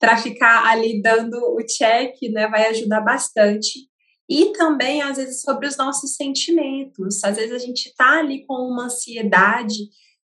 para 0.00 0.16
ficar 0.16 0.66
ali 0.66 1.00
dando 1.00 1.36
o 1.36 1.64
check, 1.64 2.14
né? 2.32 2.48
Vai 2.48 2.68
ajudar 2.68 3.00
bastante. 3.00 3.88
E 4.28 4.52
também, 4.52 5.02
às 5.02 5.16
vezes, 5.16 5.42
sobre 5.42 5.66
os 5.68 5.76
nossos 5.76 6.16
sentimentos. 6.16 7.22
Às 7.22 7.36
vezes 7.36 7.52
a 7.52 7.58
gente 7.58 7.86
está 7.86 8.18
ali 8.18 8.44
com 8.46 8.54
uma 8.54 8.86
ansiedade, 8.86 9.76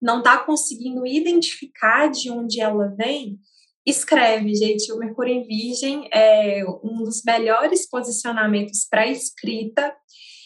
não 0.01 0.20
está 0.20 0.38
conseguindo 0.38 1.06
identificar 1.06 2.08
de 2.08 2.30
onde 2.30 2.62
ela 2.62 2.94
vem, 2.98 3.38
escreve, 3.86 4.54
gente. 4.56 4.92
O 4.92 4.98
Mercúrio 4.98 5.34
em 5.34 5.46
Virgem 5.46 6.10
é 6.13 6.63
um 6.84 7.04
dos 7.04 7.22
melhores 7.24 7.88
posicionamentos 7.89 8.88
para 8.89 9.08
escrita 9.08 9.96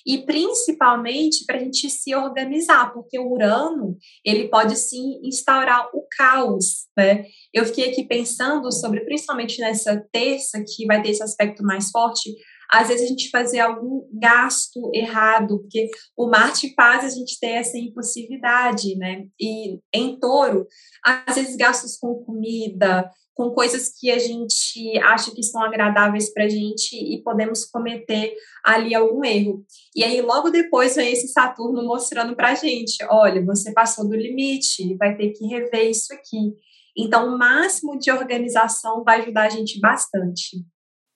e 0.05 0.19
principalmente 0.19 1.46
para 1.46 1.58
a 1.58 1.60
gente 1.60 1.89
se 1.89 2.15
organizar, 2.15 2.91
porque 2.93 3.19
o 3.19 3.31
Urano 3.31 3.98
ele 4.25 4.48
pode 4.48 4.75
sim 4.75 5.19
instaurar 5.24 5.89
o 5.93 6.05
caos, 6.17 6.88
né? 6.98 7.25
Eu 7.53 7.65
fiquei 7.65 7.89
aqui 7.89 8.03
pensando 8.05 8.72
sobre, 8.72 9.01
principalmente 9.01 9.60
nessa 9.60 10.03
terça 10.12 10.63
que 10.65 10.86
vai 10.86 11.01
ter 11.01 11.10
esse 11.10 11.24
aspecto 11.24 11.63
mais 11.63 11.89
forte, 11.91 12.31
às 12.72 12.88
vezes 12.88 13.05
a 13.05 13.08
gente 13.08 13.29
fazer 13.29 13.60
algum 13.60 14.08
gasto 14.13 14.91
errado, 14.93 15.60
porque 15.60 15.89
o 16.15 16.27
Marte 16.27 16.72
faz 16.75 17.03
a 17.03 17.10
gente 17.10 17.39
ter 17.39 17.53
essa 17.53 17.77
impulsividade, 17.77 18.96
né? 18.96 19.25
E 19.39 19.79
em 19.93 20.19
touro, 20.19 20.67
às 21.03 21.36
vezes 21.36 21.55
gastos 21.55 21.98
com 21.98 22.24
comida, 22.24 23.10
com 23.39 23.51
coisas 23.51 23.93
que 23.98 24.12
a 24.12 24.19
gente 24.19 25.00
acha 25.00 25.34
que 25.34 25.41
são 25.41 25.63
agradáveis 25.63 26.29
para 26.34 26.43
a 26.43 26.50
gente 26.50 26.93
e 26.93 27.24
podemos 27.24 27.63
cometer 27.63 28.36
ali 28.62 28.93
algum 28.93 29.24
erro. 29.24 29.65
E 29.96 30.03
aí, 30.03 30.22
logo 30.22 30.50
depois, 30.50 30.98
vem 30.98 31.13
esse 31.13 31.29
Saturno 31.29 31.81
mostrando 31.86 32.36
para 32.36 32.50
a 32.50 32.55
gente: 32.55 32.98
olha, 33.10 33.41
você 33.46 33.72
passou 33.72 34.10
do 34.10 34.13
limite, 34.13 34.93
vai 34.98 35.15
ter 35.15 35.29
que 35.29 35.48
rever 35.48 35.89
isso 35.89 36.13
aqui. 36.13 36.53
Então, 36.98 37.34
o 37.34 37.38
máximo 37.38 37.98
de 37.98 38.12
organização 38.12 39.05
vai 39.05 39.22
ajudar 39.22 39.43
a 39.43 39.50
gente 39.50 39.79
bastante. 39.79 40.58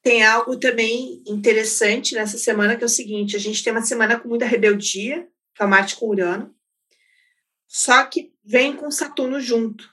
Tem 0.02 0.24
algo 0.24 0.58
também 0.58 1.22
interessante 1.28 2.16
nessa 2.16 2.38
semana 2.38 2.78
que 2.78 2.86
é 2.86 2.88
o 2.88 2.90
seguinte: 2.90 3.36
a 3.36 3.40
gente 3.40 3.62
tem 3.62 3.74
uma 3.74 3.82
semana 3.82 4.18
com 4.18 4.30
muita 4.30 4.46
rebeldia, 4.46 5.28
que 5.54 5.62
é 5.62 5.66
o 5.66 5.70
Marte 5.70 5.98
com 5.98 6.08
Urano, 6.08 6.56
só 7.68 8.06
que 8.06 8.32
vem 8.42 8.78
com 8.78 8.90
Saturno 8.90 9.42
junto. 9.42 9.84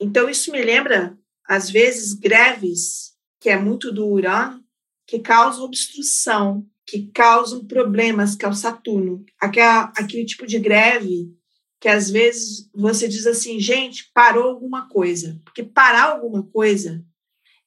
Então, 0.00 0.30
isso 0.30 0.50
me 0.50 0.62
lembra 0.62 1.18
às 1.48 1.70
vezes, 1.70 2.12
greves, 2.12 3.14
que 3.40 3.48
é 3.48 3.58
muito 3.58 3.90
do 3.90 4.06
Urano, 4.06 4.62
que 5.06 5.18
causam 5.18 5.64
obstrução, 5.64 6.66
que 6.86 7.10
causam 7.12 7.66
problemas, 7.66 8.34
que 8.34 8.44
é 8.44 8.48
o 8.48 8.54
Saturno. 8.54 9.24
Aquela, 9.40 9.92
aquele 9.96 10.26
tipo 10.26 10.46
de 10.46 10.58
greve 10.58 11.34
que 11.80 11.88
às 11.88 12.10
vezes 12.10 12.68
você 12.74 13.06
diz 13.06 13.26
assim, 13.26 13.60
gente, 13.60 14.10
parou 14.12 14.44
alguma 14.44 14.88
coisa. 14.88 15.40
Porque 15.44 15.62
parar 15.62 16.10
alguma 16.10 16.42
coisa 16.42 17.04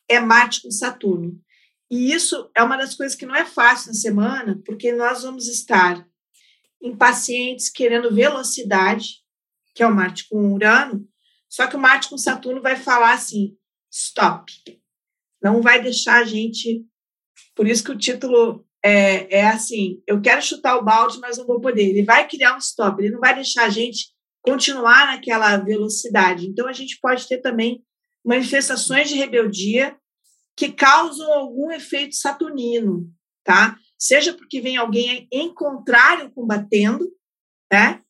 é 0.07 0.19
Marte 0.19 0.61
com 0.61 0.69
Saturno. 0.69 1.41
E 1.89 2.11
isso 2.11 2.49
é 2.55 2.61
uma 2.61 2.77
das 2.77 2.93
coisas 2.93 3.17
que 3.17 3.25
não 3.25 3.35
é 3.35 3.45
fácil 3.45 3.87
na 3.87 3.93
semana, 3.93 4.61
porque 4.65 4.91
nós 4.91 5.23
vamos 5.23 5.47
estar 5.47 6.05
impacientes, 6.81 7.69
querendo 7.69 8.13
velocidade, 8.13 9.21
que 9.73 9.83
é 9.83 9.87
o 9.87 9.95
Marte 9.95 10.27
com 10.29 10.53
Urano, 10.53 11.07
só 11.49 11.67
que 11.67 11.75
o 11.75 11.79
Marte 11.79 12.09
com 12.09 12.17
Saturno 12.17 12.61
vai 12.61 12.75
falar 12.77 13.13
assim: 13.13 13.57
stop. 13.91 14.51
Não 15.41 15.61
vai 15.61 15.81
deixar 15.81 16.21
a 16.21 16.23
gente. 16.23 16.85
Por 17.55 17.67
isso 17.67 17.83
que 17.83 17.91
o 17.91 17.97
título 17.97 18.65
é, 18.83 19.39
é 19.39 19.47
assim: 19.47 20.01
eu 20.07 20.21
quero 20.21 20.41
chutar 20.41 20.77
o 20.77 20.83
balde, 20.83 21.19
mas 21.19 21.37
não 21.37 21.45
vou 21.45 21.59
poder. 21.59 21.89
Ele 21.89 22.03
vai 22.03 22.27
criar 22.27 22.55
um 22.55 22.59
stop, 22.59 23.01
ele 23.01 23.13
não 23.13 23.19
vai 23.19 23.35
deixar 23.35 23.65
a 23.65 23.69
gente 23.69 24.09
continuar 24.41 25.07
naquela 25.07 25.57
velocidade. 25.57 26.47
Então, 26.47 26.67
a 26.67 26.73
gente 26.73 26.97
pode 26.99 27.27
ter 27.27 27.39
também 27.39 27.83
manifestações 28.25 29.09
de 29.09 29.15
rebeldia 29.15 29.95
que 30.55 30.71
causam 30.71 31.31
algum 31.33 31.71
efeito 31.71 32.15
saturnino, 32.15 33.09
tá? 33.43 33.77
Seja 33.97 34.33
porque 34.33 34.61
vem 34.61 34.77
alguém 34.77 35.27
em 35.31 35.53
contrário 35.53 36.31
combatendo, 36.31 37.07
né? 37.71 38.01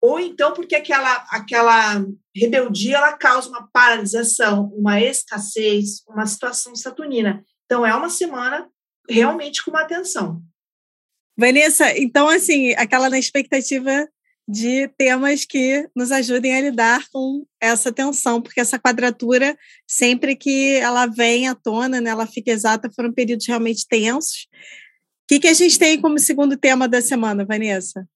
Ou 0.00 0.20
então 0.20 0.52
porque 0.52 0.76
aquela, 0.76 1.26
aquela 1.30 2.04
rebeldia 2.34 2.96
ela 2.96 3.12
causa 3.14 3.48
uma 3.48 3.68
paralisação, 3.72 4.70
uma 4.74 5.00
escassez, 5.00 6.02
uma 6.08 6.26
situação 6.26 6.74
saturnina. 6.74 7.44
Então, 7.64 7.84
é 7.84 7.94
uma 7.94 8.10
semana 8.10 8.68
realmente 9.08 9.64
com 9.64 9.70
uma 9.70 9.82
atenção. 9.82 10.42
Vanessa, 11.36 11.96
então, 11.98 12.28
assim, 12.28 12.72
aquela 12.74 13.10
na 13.10 13.18
expectativa 13.18 14.08
de 14.48 14.88
temas 14.96 15.44
que 15.44 15.88
nos 15.94 16.12
ajudem 16.12 16.56
a 16.56 16.60
lidar 16.60 17.04
com 17.12 17.44
essa 17.60 17.92
tensão, 17.92 18.40
porque 18.40 18.60
essa 18.60 18.78
quadratura, 18.78 19.58
sempre 19.86 20.36
que 20.36 20.76
ela 20.76 21.06
vem 21.06 21.48
à 21.48 21.54
tona, 21.54 22.00
né, 22.00 22.10
ela 22.10 22.26
fica 22.26 22.52
exata, 22.52 22.90
foram 22.94 23.12
períodos 23.12 23.46
realmente 23.46 23.86
tensos. 23.88 24.46
O 25.24 25.28
que, 25.28 25.40
que 25.40 25.48
a 25.48 25.54
gente 25.54 25.78
tem 25.78 26.00
como 26.00 26.18
segundo 26.18 26.56
tema 26.56 26.86
da 26.86 27.02
semana, 27.02 27.44
Vanessa? 27.44 28.06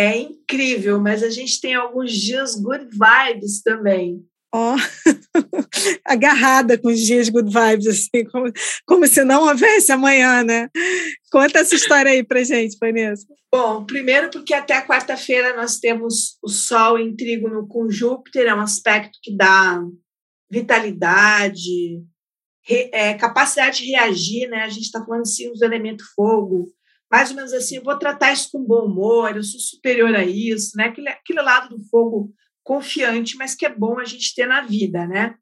É 0.00 0.16
incrível, 0.16 0.98
mas 1.00 1.22
a 1.22 1.28
gente 1.28 1.60
tem 1.60 1.74
alguns 1.74 2.12
dias 2.12 2.54
good 2.54 2.88
vibes 2.90 3.62
também. 3.62 4.24
Ó, 4.52 4.74
oh. 4.74 4.78
agarrada 6.04 6.76
com 6.78 6.88
os 6.88 6.98
dias 6.98 7.28
good 7.28 7.52
vibes, 7.52 7.86
assim, 7.86 8.24
como, 8.32 8.52
como 8.86 9.06
se 9.06 9.22
não 9.24 9.46
houvesse 9.46 9.92
amanhã, 9.92 10.42
né? 10.42 10.68
Conta 11.30 11.60
essa 11.60 11.74
história 11.74 12.10
aí 12.10 12.24
pra 12.24 12.42
gente, 12.42 12.76
Vanessa. 12.80 13.26
Bom, 13.52 13.84
primeiro 13.84 14.30
porque 14.30 14.54
até 14.54 14.80
quarta-feira 14.80 15.54
nós 15.54 15.78
temos 15.78 16.38
o 16.42 16.48
Sol 16.48 16.98
em 16.98 17.14
trígono 17.14 17.68
com 17.68 17.90
Júpiter, 17.90 18.46
é 18.46 18.54
um 18.54 18.60
aspecto 18.60 19.18
que 19.22 19.36
dá 19.36 19.80
vitalidade, 20.50 22.02
re, 22.64 22.90
é, 22.92 23.14
capacidade 23.14 23.84
de 23.84 23.90
reagir, 23.90 24.48
né? 24.48 24.62
A 24.62 24.68
gente 24.68 24.84
está 24.84 25.04
falando 25.04 25.26
sim 25.26 25.52
do 25.52 25.64
elemento 25.64 26.04
fogo, 26.16 26.72
mais 27.10 27.30
ou 27.30 27.36
menos 27.36 27.52
assim, 27.52 27.76
eu 27.76 27.82
vou 27.82 27.98
tratar 27.98 28.32
isso 28.32 28.50
com 28.52 28.64
bom 28.64 28.86
humor, 28.86 29.36
eu 29.36 29.42
sou 29.42 29.58
superior 29.58 30.14
a 30.14 30.24
isso, 30.24 30.76
né? 30.76 30.84
Aquele, 30.84 31.08
aquele 31.08 31.42
lado 31.42 31.76
do 31.76 31.84
fogo 31.88 32.32
confiante, 32.62 33.36
mas 33.36 33.54
que 33.54 33.66
é 33.66 33.74
bom 33.74 33.98
a 33.98 34.04
gente 34.04 34.34
ter 34.34 34.46
na 34.46 34.60
vida, 34.60 35.06
né? 35.06 35.34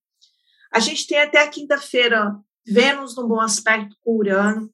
A 0.72 0.80
gente 0.80 1.06
tem 1.06 1.18
até 1.20 1.42
a 1.42 1.48
quinta-feira 1.48 2.34
Vênus 2.66 3.16
num 3.16 3.26
bom 3.26 3.40
aspecto 3.40 3.96
com 4.00 4.16
Urano, 4.16 4.70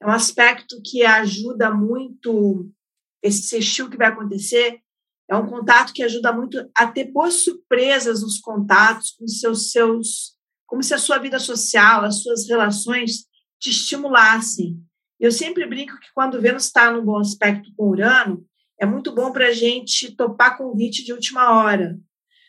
é 0.00 0.06
um 0.06 0.10
aspecto 0.10 0.80
que 0.84 1.04
ajuda 1.04 1.70
muito 1.70 2.70
esse 3.22 3.42
sextil 3.42 3.90
que 3.90 3.98
vai 3.98 4.08
acontecer, 4.08 4.80
é 5.28 5.36
um 5.36 5.46
contato 5.46 5.92
que 5.92 6.02
ajuda 6.02 6.32
muito 6.32 6.58
a 6.74 6.86
ter 6.86 7.04
boas 7.04 7.34
surpresas 7.34 8.22
nos 8.22 8.38
contatos, 8.38 9.12
com 9.12 9.28
seus, 9.28 9.70
seus, 9.70 10.34
como 10.66 10.82
se 10.82 10.92
a 10.92 10.98
sua 10.98 11.18
vida 11.18 11.38
social, 11.38 12.04
as 12.04 12.22
suas 12.22 12.48
relações 12.48 13.26
te 13.60 13.70
estimulassem. 13.70 14.82
Eu 15.20 15.30
sempre 15.30 15.66
brinco 15.66 16.00
que 16.00 16.08
quando 16.14 16.40
Vênus 16.40 16.64
está 16.64 16.90
num 16.90 17.04
bom 17.04 17.18
aspecto 17.18 17.70
com 17.76 17.90
Urano, 17.90 18.42
é 18.80 18.86
muito 18.86 19.14
bom 19.14 19.30
para 19.30 19.48
a 19.48 19.52
gente 19.52 20.16
topar 20.16 20.56
convite 20.56 21.04
de 21.04 21.12
última 21.12 21.60
hora. 21.60 21.98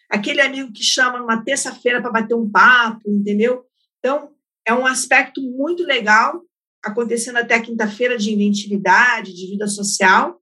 Aquele 0.10 0.40
amigo 0.40 0.72
que 0.72 0.82
chama 0.82 1.20
numa 1.20 1.44
terça-feira 1.44 2.02
para 2.02 2.12
bater 2.12 2.34
um 2.34 2.50
papo, 2.50 3.10
entendeu? 3.10 3.66
Então, 4.00 4.32
é 4.66 4.74
um 4.74 4.86
aspecto 4.86 5.42
muito 5.42 5.84
legal, 5.84 6.42
acontecendo 6.82 7.38
até 7.38 7.60
quinta-feira 7.60 8.18
de 8.18 8.32
inventividade, 8.32 9.36
de 9.36 9.48
vida 9.48 9.68
social. 9.68 10.42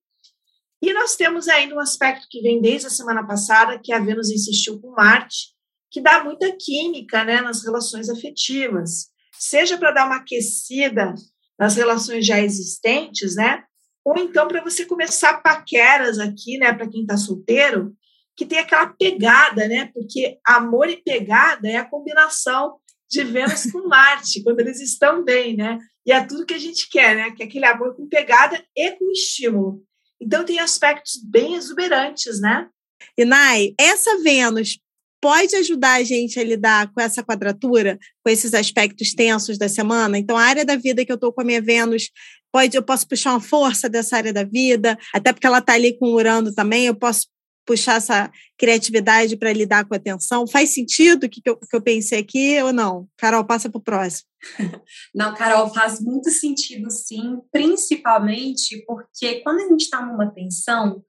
E 0.79 0.93
nós 0.93 1.15
temos 1.15 1.47
ainda 1.47 1.73
um 1.73 1.79
aspecto 1.79 2.27
que 2.29 2.41
vem 2.41 2.61
desde 2.61 2.87
a 2.87 2.91
semana 2.91 3.25
passada, 3.25 3.79
que 3.79 3.91
a 3.91 3.99
Vênus 3.99 4.29
insistiu 4.29 4.79
com 4.79 4.91
Marte, 4.91 5.55
que 5.89 5.99
dá 5.99 6.23
muita 6.23 6.55
química 6.55 7.23
né, 7.23 7.41
nas 7.41 7.63
relações 7.63 8.07
afetivas, 8.07 9.07
seja 9.33 9.79
para 9.79 9.91
dar 9.91 10.05
uma 10.05 10.17
aquecida 10.17 11.15
nas 11.59 11.75
relações 11.75 12.25
já 12.25 12.39
existentes, 12.39 13.35
né? 13.35 13.63
Ou 14.05 14.17
então 14.17 14.47
para 14.47 14.63
você 14.63 14.85
começar 14.85 15.41
paqueras 15.41 16.17
aqui, 16.17 16.57
né, 16.57 16.73
para 16.73 16.89
quem 16.89 17.01
está 17.01 17.17
solteiro, 17.17 17.93
que 18.35 18.45
tem 18.45 18.59
aquela 18.59 18.87
pegada, 18.87 19.67
né? 19.67 19.91
Porque 19.93 20.39
amor 20.47 20.89
e 20.89 21.03
pegada 21.03 21.67
é 21.67 21.75
a 21.75 21.85
combinação 21.85 22.77
de 23.09 23.23
Vênus 23.23 23.69
com 23.71 23.87
Marte, 23.87 24.41
quando 24.43 24.61
eles 24.61 24.79
estão 24.79 25.23
bem, 25.23 25.57
né? 25.57 25.77
E 26.05 26.13
é 26.13 26.23
tudo 26.25 26.45
que 26.45 26.53
a 26.53 26.59
gente 26.59 26.87
quer, 26.89 27.15
né? 27.15 27.31
Que 27.31 27.43
é 27.43 27.45
aquele 27.45 27.65
amor 27.65 27.95
com 27.95 28.07
pegada 28.07 28.63
e 28.75 28.91
com 28.91 29.11
estímulo. 29.11 29.83
Então 30.21 30.45
tem 30.45 30.59
aspectos 30.59 31.21
bem 31.23 31.55
exuberantes, 31.55 32.39
né? 32.39 32.69
E 33.17 33.25
Nai, 33.25 33.73
essa 33.77 34.17
Vênus 34.21 34.79
pode 35.21 35.55
ajudar 35.55 35.99
a 35.99 36.03
gente 36.03 36.39
a 36.39 36.43
lidar 36.43 36.91
com 36.93 37.01
essa 37.01 37.23
quadratura, 37.23 37.99
com 38.23 38.29
esses 38.29 38.53
aspectos 38.53 39.13
tensos 39.13 39.57
da 39.57 39.67
semana. 39.67 40.17
Então, 40.17 40.37
a 40.37 40.43
área 40.43 40.65
da 40.65 40.75
vida 40.75 41.05
que 41.05 41.11
eu 41.11 41.15
estou 41.15 41.33
com 41.33 41.41
a 41.41 41.43
minha 41.43 41.61
Vênus, 41.61 42.09
pode, 42.51 42.75
eu 42.75 42.83
posso 42.83 43.07
puxar 43.07 43.31
uma 43.31 43.41
força 43.41 43.89
dessa 43.89 44.17
área 44.17 44.33
da 44.33 44.43
vida, 44.43 44.97
até 45.13 45.31
porque 45.31 45.47
ela 45.47 45.59
está 45.59 45.73
ali 45.73 45.97
com 45.97 46.07
o 46.07 46.15
Urano 46.15 46.53
também, 46.53 46.85
eu 46.85 46.95
posso 46.95 47.27
puxar 47.69 47.97
essa 47.97 48.31
criatividade 48.57 49.37
para 49.37 49.53
lidar 49.53 49.85
com 49.85 49.93
a 49.93 49.97
atenção. 49.97 50.47
Faz 50.47 50.73
sentido 50.73 51.25
o 51.25 51.29
que, 51.29 51.39
que, 51.39 51.49
eu, 51.49 51.55
que 51.55 51.75
eu 51.75 51.81
pensei 51.81 52.19
aqui 52.19 52.59
ou 52.63 52.73
não? 52.73 53.07
Carol, 53.15 53.45
passa 53.45 53.69
para 53.69 53.77
o 53.77 53.83
próximo. 53.83 54.27
Não, 55.13 55.35
Carol, 55.35 55.71
faz 55.71 55.99
muito 55.99 56.31
sentido 56.31 56.89
sim, 56.89 57.39
principalmente 57.51 58.83
porque 58.87 59.41
quando 59.41 59.59
a 59.59 59.67
gente 59.67 59.81
está 59.81 60.03
numa 60.03 60.31
tensão, 60.31 61.03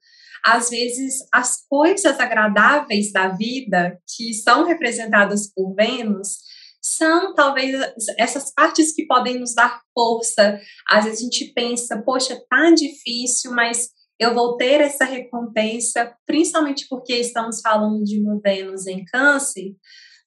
às 0.45 0.69
vezes 0.69 1.15
as 1.33 1.65
coisas 1.67 2.19
agradáveis 2.19 3.11
da 3.11 3.29
vida 3.29 3.99
que 4.15 4.33
são 4.33 4.65
representadas 4.65 5.51
por 5.53 5.73
Vênus 5.75 6.37
são 6.81 7.35
talvez 7.35 7.75
essas 8.17 8.51
partes 8.53 8.93
que 8.93 9.05
podem 9.05 9.39
nos 9.39 9.53
dar 9.53 9.81
força. 9.93 10.59
Às 10.89 11.05
vezes 11.05 11.19
a 11.19 11.23
gente 11.23 11.53
pensa, 11.53 12.01
poxa, 12.01 12.41
tá 12.49 12.71
difícil, 12.71 13.51
mas 13.51 13.89
eu 14.19 14.33
vou 14.33 14.57
ter 14.57 14.81
essa 14.81 15.05
recompensa, 15.05 16.15
principalmente 16.25 16.87
porque 16.89 17.13
estamos 17.13 17.61
falando 17.61 18.03
de 18.03 18.19
uma 18.19 18.39
Vênus 18.39 18.87
em 18.87 19.03
Câncer, 19.05 19.75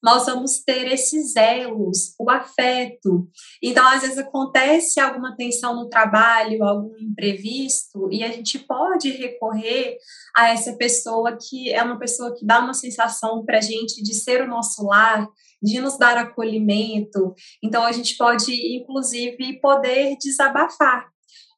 nós 0.05 0.27
vamos 0.27 0.59
ter 0.59 0.93
esses 0.93 1.35
elos, 1.35 2.15
o 2.21 2.31
afeto. 2.31 3.27
Então, 3.63 3.89
às 3.89 4.03
vezes 4.03 4.19
acontece 4.19 5.01
alguma 5.01 5.35
tensão 5.35 5.75
no 5.75 5.89
trabalho, 5.89 6.63
algum 6.63 6.95
imprevisto, 6.99 8.11
e 8.13 8.23
a 8.23 8.31
gente 8.31 8.59
pode 8.59 9.11
recorrer 9.11 9.97
a 10.37 10.51
essa 10.51 10.75
pessoa 10.75 11.39
que 11.41 11.73
é 11.73 11.83
uma 11.83 11.99
pessoa 11.99 12.35
que 12.37 12.45
dá 12.45 12.61
uma 12.61 12.75
sensação 12.75 13.43
para 13.47 13.57
a 13.57 13.63
gente 13.63 14.03
de 14.03 14.13
ser 14.13 14.43
o 14.43 14.47
nosso 14.47 14.85
lar, 14.85 15.27
de 15.63 15.81
nos 15.81 15.97
dar 15.97 16.19
acolhimento. 16.19 17.35
Então, 17.63 17.83
a 17.83 17.93
gente 17.93 18.15
pode, 18.19 18.53
inclusive, 18.77 19.59
poder 19.59 20.19
desabafar. 20.21 21.14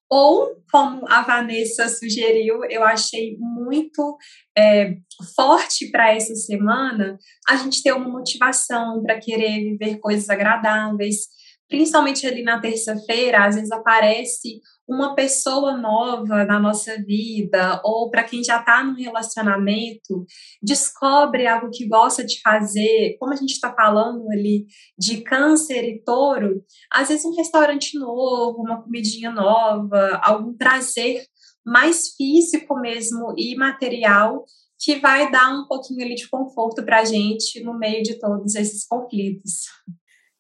Ou, 0.09 0.63
como 0.71 1.05
a 1.09 1.23
Vanessa 1.23 1.89
sugeriu, 1.89 2.65
eu 2.71 2.85
achei 2.85 3.37
muito 3.39 4.17
é, 4.57 4.95
forte 5.35 5.91
para 5.91 6.15
essa 6.15 6.35
semana 6.35 7.19
a 7.49 7.57
gente 7.57 7.83
ter 7.83 7.93
uma 7.93 8.09
motivação 8.09 9.03
para 9.03 9.19
querer 9.19 9.65
viver 9.65 9.99
coisas 9.99 10.31
agradáveis, 10.31 11.27
principalmente 11.69 12.27
ali 12.27 12.43
na 12.43 12.61
terça-feira, 12.61 13.45
às 13.45 13.57
vezes 13.57 13.71
aparece 13.71 14.61
uma 14.89 15.15
pessoa 15.15 15.77
nova 15.77 16.45
na 16.45 16.61
nossa 16.61 16.97
vida, 17.03 17.81
ou 17.85 18.09
para 18.09 18.23
quem 18.23 18.43
já 18.45 18.61
está 18.61 18.85
num 18.85 18.95
relacionamento, 18.95 20.25
descobre 20.63 21.47
algo 21.47 21.71
que 21.71 21.89
gosta 21.89 22.25
de 22.25 22.41
fazer, 22.41 23.17
como 23.19 23.33
a 23.33 23.37
gente 23.37 23.53
está 23.53 23.75
falando 23.75 24.31
ali 24.31 24.67
de 24.97 25.23
câncer 25.23 25.83
e 25.83 26.03
touro, 26.05 26.63
às 26.93 27.09
vezes 27.09 27.25
um 27.25 27.35
restaurante 27.35 27.99
novo, 27.99 28.63
uma 28.63 28.83
comidinha 28.83 29.33
nova, 29.33 30.21
algum 30.23 30.57
prazer 30.57 31.25
mais 31.65 32.15
físico 32.17 32.79
mesmo 32.79 33.35
e 33.37 33.57
material 33.57 34.45
que 34.79 35.01
vai 35.01 35.31
dar 35.33 35.53
um 35.53 35.67
pouquinho 35.67 36.05
ali 36.05 36.15
de 36.15 36.29
conforto 36.29 36.85
para 36.85 37.01
a 37.01 37.05
gente 37.05 37.61
no 37.65 37.77
meio 37.77 38.05
de 38.05 38.19
todos 38.21 38.55
esses 38.55 38.87
conflitos. 38.87 39.65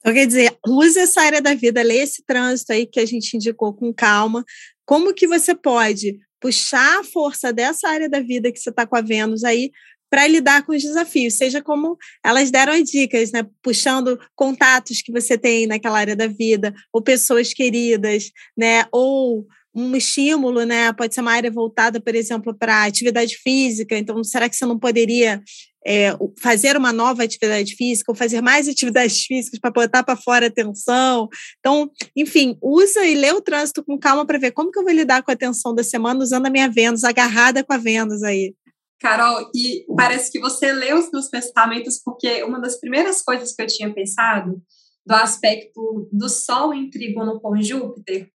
Então, 0.06 0.14
quer 0.14 0.26
dizer, 0.28 0.56
use 0.64 1.00
essa 1.00 1.20
área 1.20 1.42
da 1.42 1.52
vida, 1.52 1.82
lê 1.82 1.96
esse 1.96 2.22
trânsito 2.24 2.72
aí 2.72 2.86
que 2.86 3.00
a 3.00 3.04
gente 3.04 3.36
indicou 3.36 3.74
com 3.74 3.92
calma. 3.92 4.44
Como 4.84 5.12
que 5.12 5.26
você 5.26 5.52
pode 5.52 6.20
puxar 6.40 7.00
a 7.00 7.02
força 7.02 7.52
dessa 7.52 7.88
área 7.88 8.08
da 8.08 8.20
vida 8.20 8.52
que 8.52 8.60
você 8.60 8.70
está 8.70 8.86
com 8.86 8.94
a 8.94 9.00
Vênus 9.00 9.42
aí 9.42 9.72
para 10.08 10.28
lidar 10.28 10.64
com 10.64 10.70
os 10.70 10.80
desafios, 10.80 11.34
seja 11.34 11.60
como 11.60 11.98
elas 12.24 12.52
deram 12.52 12.72
as 12.72 12.88
dicas, 12.88 13.32
né? 13.32 13.44
Puxando 13.60 14.16
contatos 14.36 15.02
que 15.02 15.10
você 15.10 15.36
tem 15.36 15.66
naquela 15.66 15.98
área 15.98 16.14
da 16.14 16.28
vida, 16.28 16.72
ou 16.92 17.02
pessoas 17.02 17.52
queridas, 17.52 18.30
né? 18.56 18.86
Ou 18.92 19.44
um 19.76 19.94
estímulo, 19.94 20.64
né? 20.64 20.90
Pode 20.94 21.14
ser 21.14 21.20
uma 21.20 21.32
área 21.32 21.50
voltada, 21.50 22.00
por 22.00 22.14
exemplo, 22.14 22.56
para 22.56 22.84
atividade 22.84 23.36
física. 23.36 23.96
Então, 23.98 24.24
será 24.24 24.48
que 24.48 24.56
você 24.56 24.64
não 24.64 24.78
poderia 24.78 25.42
é, 25.86 26.16
fazer 26.40 26.78
uma 26.78 26.92
nova 26.92 27.22
atividade 27.22 27.76
física 27.76 28.10
ou 28.10 28.16
fazer 28.16 28.40
mais 28.40 28.66
atividades 28.70 29.24
físicas 29.24 29.60
para 29.60 29.70
botar 29.70 30.02
para 30.02 30.16
fora 30.16 30.46
a 30.46 30.50
tensão. 30.50 31.28
Então, 31.60 31.90
enfim, 32.16 32.56
usa 32.62 33.04
e 33.04 33.14
lê 33.14 33.30
o 33.32 33.40
trânsito 33.42 33.84
com 33.84 33.98
calma 33.98 34.26
para 34.26 34.38
ver 34.38 34.52
como 34.52 34.72
que 34.72 34.78
eu 34.78 34.82
vou 34.82 34.92
lidar 34.92 35.22
com 35.22 35.30
a 35.30 35.36
tensão 35.36 35.74
da 35.74 35.84
semana 35.84 36.22
usando 36.22 36.46
a 36.46 36.50
minha 36.50 36.68
Vênus, 36.68 37.04
agarrada 37.04 37.62
com 37.62 37.74
a 37.74 37.78
Vênus 37.78 38.22
aí. 38.22 38.54
Carol, 38.98 39.50
e 39.54 39.84
parece 39.94 40.32
que 40.32 40.40
você 40.40 40.72
leu 40.72 40.98
os 40.98 41.10
meus 41.12 41.28
pensamentos, 41.28 42.00
porque 42.02 42.42
uma 42.42 42.58
das 42.58 42.80
primeiras 42.80 43.20
coisas 43.20 43.54
que 43.54 43.62
eu 43.62 43.66
tinha 43.66 43.92
pensado 43.92 44.58
do 45.04 45.14
aspecto 45.14 46.08
do 46.10 46.30
Sol 46.30 46.72
em 46.72 46.88
trígono 46.88 47.38
com 47.40 47.60
Júpiter 47.60 48.28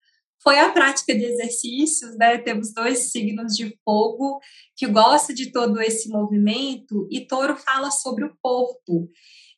foi 0.41 0.60
a 0.60 0.71
prática 0.71 1.13
de 1.13 1.25
exercícios, 1.25 2.15
né? 2.17 2.38
Temos 2.38 2.73
dois 2.73 3.12
signos 3.12 3.56
de 3.56 3.78
fogo 3.84 4.39
que 4.75 4.88
gosta 4.88 5.34
de 5.34 5.52
todo 5.52 5.82
esse 5.82 6.10
movimento 6.10 7.08
e 7.12 7.25
touro 7.25 7.56
fala 7.56 7.91
sobre 7.91 8.25
o 8.25 8.36
corpo. 8.41 9.10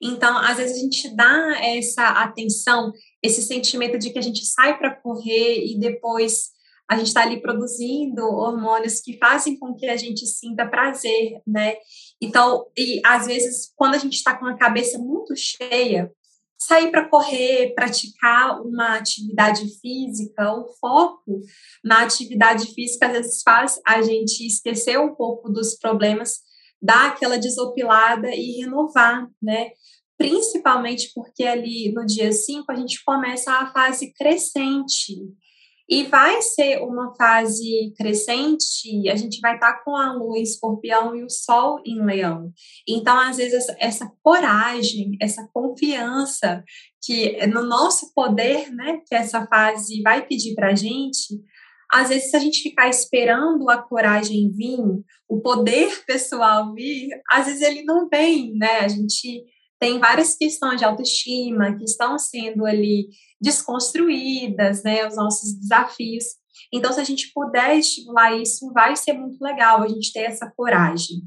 Então, 0.01 0.37
às 0.39 0.57
vezes 0.57 0.77
a 0.77 0.79
gente 0.79 1.15
dá 1.15 1.55
essa 1.61 2.07
atenção, 2.07 2.91
esse 3.21 3.43
sentimento 3.43 3.99
de 3.99 4.09
que 4.09 4.17
a 4.17 4.23
gente 4.23 4.43
sai 4.45 4.77
para 4.77 4.95
correr 4.95 5.63
e 5.63 5.79
depois 5.79 6.49
a 6.89 6.97
gente 6.97 7.07
está 7.07 7.21
ali 7.21 7.41
produzindo 7.41 8.21
hormônios 8.21 8.99
que 8.99 9.17
fazem 9.17 9.57
com 9.57 9.73
que 9.73 9.87
a 9.87 9.95
gente 9.95 10.25
sinta 10.27 10.67
prazer, 10.67 11.39
né? 11.47 11.75
Então, 12.19 12.65
e 12.77 12.99
às 13.05 13.27
vezes, 13.27 13.71
quando 13.77 13.95
a 13.95 13.97
gente 13.97 14.15
está 14.15 14.37
com 14.37 14.45
a 14.45 14.57
cabeça 14.57 14.97
muito 14.97 15.33
cheia, 15.35 16.11
sair 16.61 16.91
para 16.91 17.09
correr, 17.09 17.73
praticar 17.73 18.61
uma 18.61 18.95
atividade 18.95 19.67
física, 19.79 20.53
o 20.53 20.67
foco 20.79 21.41
na 21.83 22.03
atividade 22.03 22.71
física 22.75 23.07
às 23.07 23.13
vezes 23.13 23.41
faz 23.41 23.81
a 23.85 23.99
gente 24.03 24.45
esquecer 24.45 24.99
um 24.99 25.15
pouco 25.15 25.49
dos 25.49 25.75
problemas, 25.75 26.41
dar 26.79 27.09
aquela 27.09 27.39
desopilada 27.39 28.29
e 28.29 28.61
renovar, 28.61 29.27
né? 29.41 29.71
Principalmente 30.15 31.11
porque 31.15 31.43
ali 31.43 31.91
no 31.93 32.05
dia 32.05 32.31
5 32.31 32.71
a 32.71 32.75
gente 32.75 33.03
começa 33.03 33.51
a 33.51 33.73
fase 33.73 34.13
crescente. 34.13 35.15
E 35.89 36.03
vai 36.03 36.41
ser 36.41 36.79
uma 36.79 37.13
fase 37.15 37.93
crescente, 37.97 39.09
a 39.09 39.15
gente 39.15 39.39
vai 39.39 39.55
estar 39.55 39.73
tá 39.73 39.83
com 39.83 39.95
a 39.95 40.13
lua 40.13 40.37
em 40.37 40.43
escorpião 40.43 41.15
e 41.15 41.23
o 41.23 41.29
sol 41.29 41.81
em 41.85 42.03
leão. 42.03 42.51
Então, 42.87 43.19
às 43.19 43.37
vezes, 43.37 43.67
essa, 43.79 44.11
coragem, 44.23 45.17
essa 45.21 45.47
confiança 45.53 46.63
que 47.03 47.45
no 47.47 47.63
nosso 47.63 48.13
poder, 48.13 48.71
né, 48.71 49.01
que 49.07 49.15
essa 49.15 49.45
fase 49.47 50.01
vai 50.01 50.25
pedir 50.25 50.53
para 50.55 50.71
a 50.71 50.75
gente, 50.75 51.41
às 51.91 52.07
vezes, 52.07 52.29
se 52.29 52.37
a 52.37 52.39
gente 52.39 52.61
ficar 52.61 52.87
esperando 52.87 53.69
a 53.69 53.77
coragem 53.77 54.49
vir, 54.49 54.79
o 55.27 55.41
poder 55.41 56.05
pessoal 56.05 56.73
vir, 56.73 57.09
às 57.29 57.47
vezes 57.47 57.61
ele 57.61 57.83
não 57.83 58.07
vem, 58.07 58.53
né? 58.55 58.79
A 58.79 58.87
gente 58.87 59.43
tem 59.81 59.97
várias 59.97 60.35
questões 60.35 60.77
de 60.77 60.85
autoestima 60.85 61.75
que 61.75 61.83
estão 61.83 62.19
sendo 62.19 62.67
ali 62.67 63.07
desconstruídas, 63.41 64.83
né, 64.83 65.07
os 65.07 65.15
nossos 65.15 65.59
desafios. 65.59 66.23
Então, 66.71 66.93
se 66.93 66.99
a 66.99 67.03
gente 67.03 67.31
puder 67.33 67.79
estimular 67.79 68.39
isso, 68.39 68.71
vai 68.73 68.95
ser 68.95 69.13
muito 69.13 69.43
legal 69.43 69.81
a 69.81 69.87
gente 69.87 70.13
ter 70.13 70.19
essa 70.19 70.53
coragem. 70.55 71.17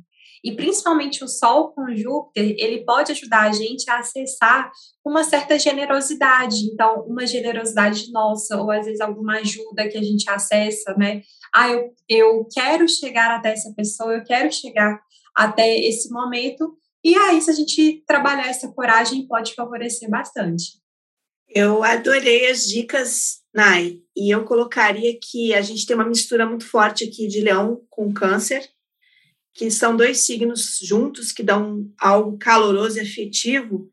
E 0.44 0.54
principalmente 0.54 1.24
o 1.24 1.28
Sol 1.28 1.72
com 1.72 1.96
Júpiter, 1.96 2.54
ele 2.56 2.84
pode 2.84 3.10
ajudar 3.10 3.48
a 3.48 3.52
gente 3.52 3.90
a 3.90 3.98
acessar 3.98 4.70
uma 5.04 5.24
certa 5.24 5.58
generosidade. 5.58 6.70
Então, 6.72 7.02
uma 7.08 7.26
generosidade 7.26 8.12
nossa, 8.12 8.56
ou 8.60 8.70
às 8.70 8.84
vezes 8.84 9.00
alguma 9.00 9.38
ajuda 9.38 9.88
que 9.88 9.98
a 9.98 10.02
gente 10.02 10.30
acessa, 10.30 10.94
né? 10.96 11.22
Ah, 11.52 11.70
eu, 11.70 11.92
eu 12.08 12.48
quero 12.54 12.88
chegar 12.88 13.34
até 13.34 13.52
essa 13.52 13.72
pessoa, 13.74 14.14
eu 14.14 14.22
quero 14.22 14.52
chegar 14.52 15.00
até 15.34 15.76
esse 15.76 16.08
momento. 16.12 16.78
E 17.04 17.14
aí, 17.14 17.40
se 17.42 17.50
a 17.50 17.54
gente 17.54 18.02
trabalhar 18.06 18.48
essa 18.48 18.72
coragem, 18.72 19.26
pode 19.26 19.54
favorecer 19.54 20.08
bastante. 20.08 20.78
Eu 21.48 21.84
adorei 21.84 22.50
as 22.50 22.66
dicas, 22.66 23.42
Nai. 23.54 24.00
E 24.16 24.34
eu 24.34 24.44
colocaria 24.44 25.16
que 25.20 25.52
a 25.52 25.60
gente 25.60 25.86
tem 25.86 25.94
uma 25.94 26.08
mistura 26.08 26.46
muito 26.46 26.66
forte 26.66 27.04
aqui 27.04 27.28
de 27.28 27.40
leão 27.40 27.82
com 27.90 28.12
câncer 28.12 28.66
que 29.54 29.70
são 29.70 29.96
dois 29.96 30.26
signos 30.26 30.80
juntos 30.82 31.30
que 31.30 31.42
dão 31.42 31.88
algo 31.98 32.36
caloroso 32.36 32.98
e 32.98 33.00
afetivo. 33.00 33.88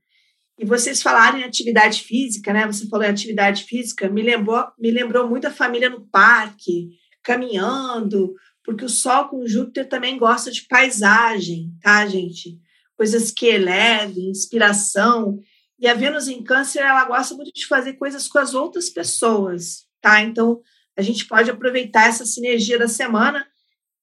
E 0.58 0.66
vocês 0.66 1.02
falaram 1.02 1.38
em 1.38 1.44
atividade 1.44 2.02
física, 2.02 2.52
né? 2.52 2.66
Você 2.66 2.88
falou 2.88 3.06
em 3.06 3.10
atividade 3.10 3.64
física, 3.64 4.10
me 4.10 4.24
lembrou, 4.24 4.66
me 4.78 4.90
lembrou 4.90 5.30
muito 5.30 5.46
a 5.46 5.52
família 5.52 5.90
no 5.90 6.08
parque, 6.08 6.90
caminhando, 7.24 8.34
porque 8.64 8.84
o 8.84 8.90
Sol 8.90 9.30
com 9.30 9.48
Júpiter 9.48 9.88
também 9.88 10.18
gosta 10.18 10.52
de 10.52 10.68
paisagem, 10.68 11.72
tá, 11.82 12.08
gente? 12.08 12.60
Coisas 13.02 13.32
que 13.32 13.48
elevem, 13.48 14.30
inspiração. 14.30 15.40
E 15.80 15.88
a 15.88 15.96
Vênus 15.96 16.28
em 16.28 16.44
Câncer, 16.44 16.84
ela 16.84 17.04
gosta 17.06 17.34
muito 17.34 17.52
de 17.52 17.66
fazer 17.66 17.94
coisas 17.94 18.28
com 18.28 18.38
as 18.38 18.54
outras 18.54 18.92
pessoas, 18.92 19.88
tá? 20.00 20.22
Então, 20.22 20.62
a 20.96 21.02
gente 21.02 21.26
pode 21.26 21.50
aproveitar 21.50 22.08
essa 22.08 22.28
sinergia 22.28 22.78
da 22.78 22.88
semana 22.88 23.44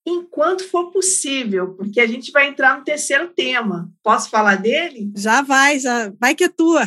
enquanto 0.05 0.69
for 0.69 0.91
possível, 0.91 1.77
porque 1.77 2.01
a 2.01 2.09
gente 2.09 2.33
vai 2.33 2.49
entrar 2.49 2.77
no 2.77 2.85
terceiro 2.85 3.29
tema. 3.29 3.89
Posso 4.03 4.29
falar 4.31 4.57
dele? 4.57 5.13
Já 5.15 5.43
vai, 5.43 5.79
já 5.79 6.11
vai 6.19 6.35
que 6.35 6.43
é 6.43 6.49
tua. 6.49 6.83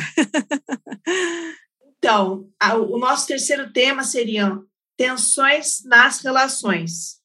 então, 1.96 2.46
a, 2.60 2.76
o 2.76 2.98
nosso 2.98 3.26
terceiro 3.26 3.72
tema 3.72 4.04
seria 4.04 4.58
tensões 4.98 5.82
nas 5.86 6.20
relações. 6.20 7.22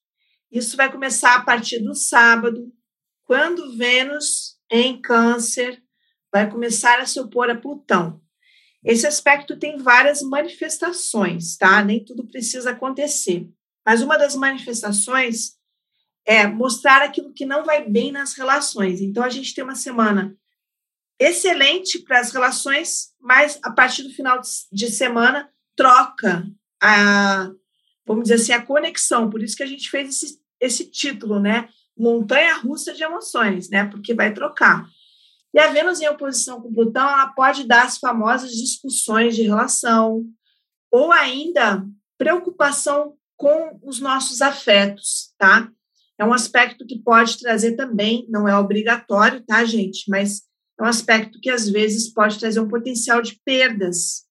Isso 0.50 0.78
vai 0.78 0.90
começar 0.90 1.36
a 1.36 1.44
partir 1.44 1.80
do 1.80 1.94
sábado, 1.94 2.72
quando 3.26 3.76
Vênus 3.76 4.57
em 4.70 5.02
Câncer 5.02 5.82
vai 6.32 6.50
começar 6.50 7.00
a 7.00 7.06
se 7.06 7.20
opor 7.20 7.50
a 7.50 7.56
Plutão. 7.56 8.22
Esse 8.84 9.08
aspecto 9.08 9.58
tem 9.58 9.78
várias 9.78 10.22
manifestações, 10.22 11.58
tá? 11.58 11.84
Nem 11.84 12.04
tudo 12.04 12.28
precisa 12.28 12.72
acontecer. 12.72 13.50
Mas 13.86 14.02
uma 14.02 14.18
das 14.18 14.36
manifestações 14.36 15.58
é 16.26 16.46
mostrar 16.46 17.02
aquilo 17.02 17.34
que 17.34 17.46
não 17.46 17.64
vai 17.64 17.90
bem 17.90 18.12
nas 18.12 18.34
relações. 18.34 19.02
Então, 19.02 19.24
a 19.24 19.30
gente 19.30 19.54
tem 19.54 19.64
uma 19.64 19.76
semana 19.76 20.36
excelente 21.20 22.00
para 22.00 22.20
as 22.20 22.32
relações, 22.32 23.14
mas 23.20 23.60
a 23.64 23.72
partir 23.72 24.04
do 24.04 24.14
final 24.14 24.40
de 24.72 24.92
semana 24.92 25.50
troca 25.76 26.46
a, 26.82 27.50
vamos 28.06 28.24
dizer 28.24 28.36
assim, 28.36 28.52
a 28.52 28.66
conexão. 28.66 29.30
Por 29.30 29.42
isso 29.42 29.56
que 29.56 29.64
a 29.64 29.68
gente 29.68 29.90
fez 29.90 30.10
esse, 30.10 30.40
esse 30.60 30.92
título, 30.92 31.40
né? 31.40 31.70
Montanha 31.98 32.58
russa 32.58 32.94
de 32.94 33.04
emoções, 33.04 33.70
né? 33.70 33.86
Porque 33.86 34.14
vai 34.14 34.34
trocar. 34.34 34.88
E 35.54 35.60
a 35.60 35.68
Vênus 35.68 36.02
em 36.02 36.08
oposição 36.08 36.62
com 36.62 36.74
Plutão, 36.74 37.10
ela 37.10 37.28
pode 37.28 37.66
dar 37.66 37.86
as 37.86 37.98
famosas 37.98 38.52
discussões 38.52 39.36
de 39.36 39.44
relação, 39.44 40.24
ou 40.92 41.12
ainda 41.12 41.86
preocupação 42.18 43.16
com 43.36 43.80
os 43.84 44.00
nossos 44.00 44.42
afetos, 44.42 45.34
tá? 45.38 45.70
É 46.20 46.26
um 46.26 46.34
aspecto 46.34 46.86
que 46.86 47.00
pode 47.00 47.40
trazer 47.40 47.76
também, 47.76 48.26
não 48.30 48.48
é 48.48 48.58
obrigatório, 48.58 49.44
tá, 49.46 49.64
gente? 49.64 50.10
Mas 50.10 50.42
é 50.80 50.84
um 50.84 50.88
aspecto 50.88 51.40
que 51.40 51.50
às 51.50 51.70
vezes 51.70 52.12
pode 52.12 52.40
trazer 52.40 52.60
um 52.60 52.68
potencial 52.68 53.22
de 53.22 53.40
perdas. 53.46 54.26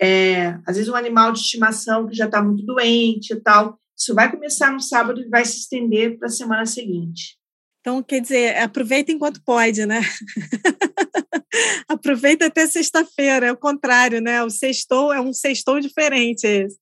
É, 0.00 0.58
às 0.66 0.76
vezes 0.76 0.88
um 0.88 0.96
animal 0.96 1.32
de 1.32 1.40
estimação 1.40 2.06
que 2.06 2.16
já 2.16 2.26
está 2.26 2.42
muito 2.42 2.64
doente 2.64 3.32
e 3.32 3.40
tal. 3.40 3.78
Isso 4.02 4.14
vai 4.14 4.30
começar 4.30 4.72
no 4.72 4.80
sábado 4.80 5.20
e 5.20 5.28
vai 5.28 5.44
se 5.44 5.60
estender 5.60 6.18
para 6.18 6.26
a 6.26 6.30
semana 6.30 6.66
seguinte. 6.66 7.38
Então, 7.80 8.02
quer 8.02 8.20
dizer, 8.20 8.56
aproveita 8.58 9.12
enquanto 9.12 9.42
pode, 9.44 9.86
né? 9.86 10.00
aproveita 11.88 12.46
até 12.46 12.66
sexta-feira, 12.66 13.46
é 13.46 13.52
o 13.52 13.56
contrário, 13.56 14.20
né? 14.20 14.42
O 14.42 14.50
sextou 14.50 15.12
é 15.12 15.20
um 15.20 15.32
sextou 15.32 15.80
diferente 15.80 16.46
esse. 16.46 16.76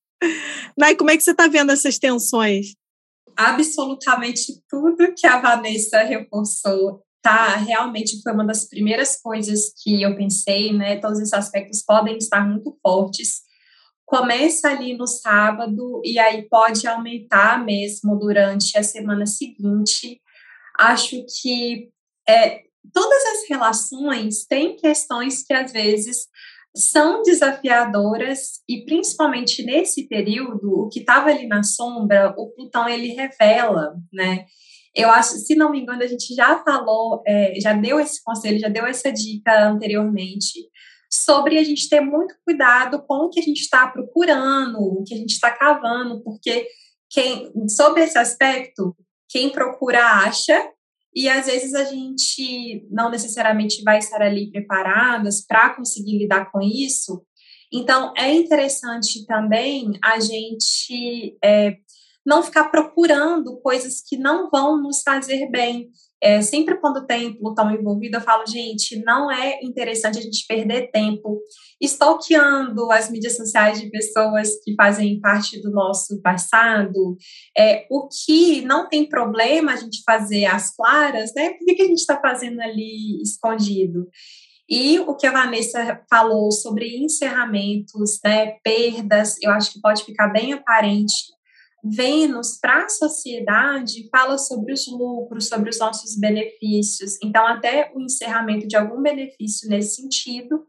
Nai, 0.76 0.94
como 0.94 1.10
é 1.10 1.16
que 1.16 1.22
você 1.22 1.30
está 1.32 1.46
vendo 1.46 1.72
essas 1.72 1.98
tensões? 1.98 2.74
absolutamente 3.40 4.62
tudo 4.68 5.14
que 5.16 5.26
a 5.26 5.40
Vanessa 5.40 6.02
reforçou 6.02 7.02
tá 7.22 7.56
realmente 7.56 8.20
foi 8.22 8.32
uma 8.32 8.46
das 8.46 8.66
primeiras 8.66 9.20
coisas 9.20 9.72
que 9.82 10.02
eu 10.02 10.16
pensei, 10.16 10.72
né? 10.72 10.98
Todos 11.00 11.18
esses 11.18 11.32
aspectos 11.32 11.82
podem 11.82 12.16
estar 12.16 12.46
muito 12.46 12.76
fortes. 12.82 13.42
Começa 14.10 14.68
ali 14.68 14.96
no 14.96 15.06
sábado 15.06 16.02
e 16.04 16.18
aí 16.18 16.42
pode 16.48 16.84
aumentar 16.84 17.64
mesmo 17.64 18.18
durante 18.18 18.76
a 18.76 18.82
semana 18.82 19.24
seguinte. 19.24 20.20
Acho 20.76 21.24
que 21.40 21.88
é, 22.28 22.62
todas 22.92 23.24
as 23.24 23.48
relações 23.48 24.44
têm 24.46 24.74
questões 24.74 25.44
que 25.44 25.52
às 25.52 25.70
vezes 25.70 26.26
são 26.74 27.22
desafiadoras 27.22 28.60
e 28.68 28.84
principalmente 28.84 29.62
nesse 29.62 30.08
período, 30.08 30.86
o 30.86 30.88
que 30.88 30.98
estava 30.98 31.30
ali 31.30 31.46
na 31.46 31.62
sombra, 31.62 32.34
o 32.36 32.50
Plutão 32.50 32.88
ele 32.88 33.12
revela, 33.12 33.94
né? 34.12 34.44
Eu 34.92 35.08
acho, 35.08 35.34
se 35.36 35.54
não 35.54 35.70
me 35.70 35.82
engano, 35.82 36.02
a 36.02 36.08
gente 36.08 36.34
já 36.34 36.64
falou, 36.64 37.22
é, 37.24 37.54
já 37.60 37.74
deu 37.74 38.00
esse 38.00 38.20
conselho, 38.24 38.58
já 38.58 38.68
deu 38.68 38.84
essa 38.86 39.12
dica 39.12 39.68
anteriormente 39.68 40.68
sobre 41.12 41.58
a 41.58 41.64
gente 41.64 41.88
ter 41.88 42.00
muito 42.00 42.34
cuidado 42.44 43.02
com 43.06 43.24
o 43.24 43.30
que 43.30 43.40
a 43.40 43.42
gente 43.42 43.60
está 43.60 43.86
procurando, 43.88 44.78
o 44.78 45.02
que 45.04 45.14
a 45.14 45.16
gente 45.16 45.32
está 45.32 45.50
cavando, 45.50 46.22
porque 46.22 46.68
quem, 47.10 47.52
sobre 47.68 48.04
esse 48.04 48.16
aspecto, 48.16 48.96
quem 49.28 49.50
procura 49.50 50.04
acha 50.24 50.70
e 51.14 51.28
às 51.28 51.46
vezes 51.46 51.74
a 51.74 51.84
gente 51.84 52.86
não 52.90 53.10
necessariamente 53.10 53.82
vai 53.82 53.98
estar 53.98 54.22
ali 54.22 54.50
preparadas 54.50 55.44
para 55.44 55.74
conseguir 55.74 56.18
lidar 56.18 56.50
com 56.52 56.60
isso. 56.60 57.24
Então, 57.72 58.12
é 58.16 58.32
interessante 58.32 59.26
também 59.26 59.92
a 60.02 60.18
gente 60.20 61.36
é, 61.42 61.76
não 62.24 62.42
ficar 62.42 62.68
procurando 62.68 63.60
coisas 63.60 64.00
que 64.00 64.16
não 64.16 64.50
vão 64.50 64.80
nos 64.80 65.02
fazer 65.02 65.48
bem. 65.50 65.90
É, 66.22 66.42
sempre 66.42 66.78
quando 66.78 67.06
tem 67.06 67.32
Plutão 67.32 67.70
envolvido, 67.70 68.18
eu 68.18 68.20
falo, 68.20 68.46
gente, 68.46 69.02
não 69.04 69.30
é 69.30 69.58
interessante 69.62 70.18
a 70.18 70.22
gente 70.22 70.46
perder 70.46 70.90
tempo 70.90 71.40
stalkeando 71.80 72.90
as 72.92 73.10
mídias 73.10 73.36
sociais 73.36 73.80
de 73.80 73.90
pessoas 73.90 74.50
que 74.62 74.74
fazem 74.74 75.18
parte 75.20 75.60
do 75.62 75.70
nosso 75.70 76.20
passado. 76.20 77.16
É, 77.56 77.86
o 77.90 78.08
que 78.08 78.60
não 78.62 78.88
tem 78.88 79.08
problema 79.08 79.72
a 79.72 79.76
gente 79.76 80.02
fazer 80.04 80.44
às 80.44 80.74
claras, 80.74 81.32
né? 81.34 81.50
Por 81.50 81.64
que, 81.64 81.74
que 81.74 81.82
a 81.82 81.86
gente 81.86 82.00
está 82.00 82.20
fazendo 82.20 82.60
ali 82.60 83.22
escondido? 83.22 84.08
E 84.68 85.00
o 85.00 85.16
que 85.16 85.26
a 85.26 85.32
Vanessa 85.32 86.00
falou 86.08 86.52
sobre 86.52 86.96
encerramentos, 87.02 88.20
né, 88.24 88.52
perdas, 88.62 89.36
eu 89.42 89.50
acho 89.50 89.72
que 89.72 89.80
pode 89.80 90.04
ficar 90.04 90.28
bem 90.28 90.52
aparente 90.52 91.12
Vênus 91.82 92.58
para 92.60 92.84
a 92.84 92.88
sociedade 92.88 94.08
fala 94.10 94.36
sobre 94.36 94.72
os 94.72 94.86
lucros, 94.86 95.48
sobre 95.48 95.70
os 95.70 95.78
nossos 95.78 96.18
benefícios, 96.18 97.16
então 97.22 97.46
até 97.46 97.90
o 97.94 98.00
encerramento 98.00 98.66
de 98.66 98.76
algum 98.76 99.02
benefício 99.02 99.68
nesse 99.68 100.02
sentido, 100.02 100.64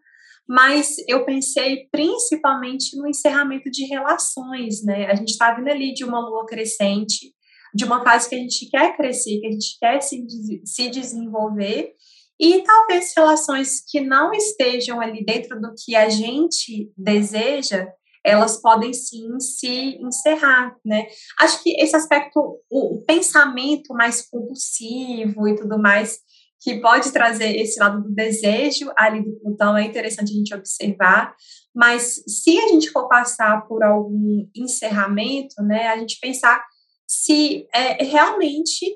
mas 0.48 0.96
eu 1.08 1.26
pensei 1.26 1.88
principalmente 1.92 2.98
no 2.98 3.08
encerramento 3.08 3.70
de 3.70 3.86
relações, 3.86 4.84
né? 4.84 5.06
A 5.06 5.16
gente 5.16 5.30
está 5.30 5.54
vindo 5.54 5.70
ali 5.70 5.94
de 5.94 6.04
uma 6.04 6.20
lua 6.20 6.46
crescente, 6.46 7.34
de 7.74 7.86
uma 7.86 8.04
fase 8.04 8.28
que 8.28 8.36
a 8.36 8.40
gente 8.40 8.70
quer 8.70 8.96
crescer, 8.98 9.40
que 9.40 9.48
a 9.48 9.52
gente 9.52 9.78
quer 9.80 10.02
se, 10.02 10.26
se 10.66 10.90
desenvolver, 10.90 11.94
e 12.40 12.64
talvez 12.64 13.14
relações 13.16 13.84
que 13.88 14.02
não 14.02 14.34
estejam 14.34 15.00
ali 15.00 15.24
dentro 15.24 15.62
do 15.62 15.74
que 15.78 15.96
a 15.96 16.10
gente 16.10 16.92
deseja, 16.98 17.88
elas 18.24 18.62
podem 18.62 18.94
sim 18.94 19.40
se 19.40 19.98
encerrar, 20.02 20.76
né? 20.86 21.08
Acho 21.40 21.62
que 21.64 21.72
esse 21.82 21.96
aspecto, 21.96 22.60
o, 22.70 23.04
pensamento 23.06 23.94
mais 23.94 24.28
compulsivo 24.30 25.48
e 25.48 25.56
tudo 25.56 25.80
mais, 25.80 26.20
que 26.60 26.80
pode 26.80 27.12
trazer 27.12 27.56
esse 27.58 27.80
lado 27.80 28.04
do 28.04 28.14
desejo 28.14 28.92
ali 28.96 29.24
do 29.24 29.40
Plutão, 29.40 29.76
é 29.76 29.84
interessante 29.84 30.32
a 30.32 30.36
gente 30.36 30.54
observar, 30.54 31.36
mas 31.76 32.22
se 32.28 32.60
a 32.60 32.68
gente 32.68 32.92
for 32.92 33.08
passar 33.08 33.66
por 33.68 33.84
algum 33.84 34.48
encerramento, 34.56 35.56
né, 35.64 35.88
a 35.88 35.98
gente 35.98 36.20
pensar 36.20 36.64
se 37.08 37.68
é, 37.74 38.04
realmente 38.04 38.96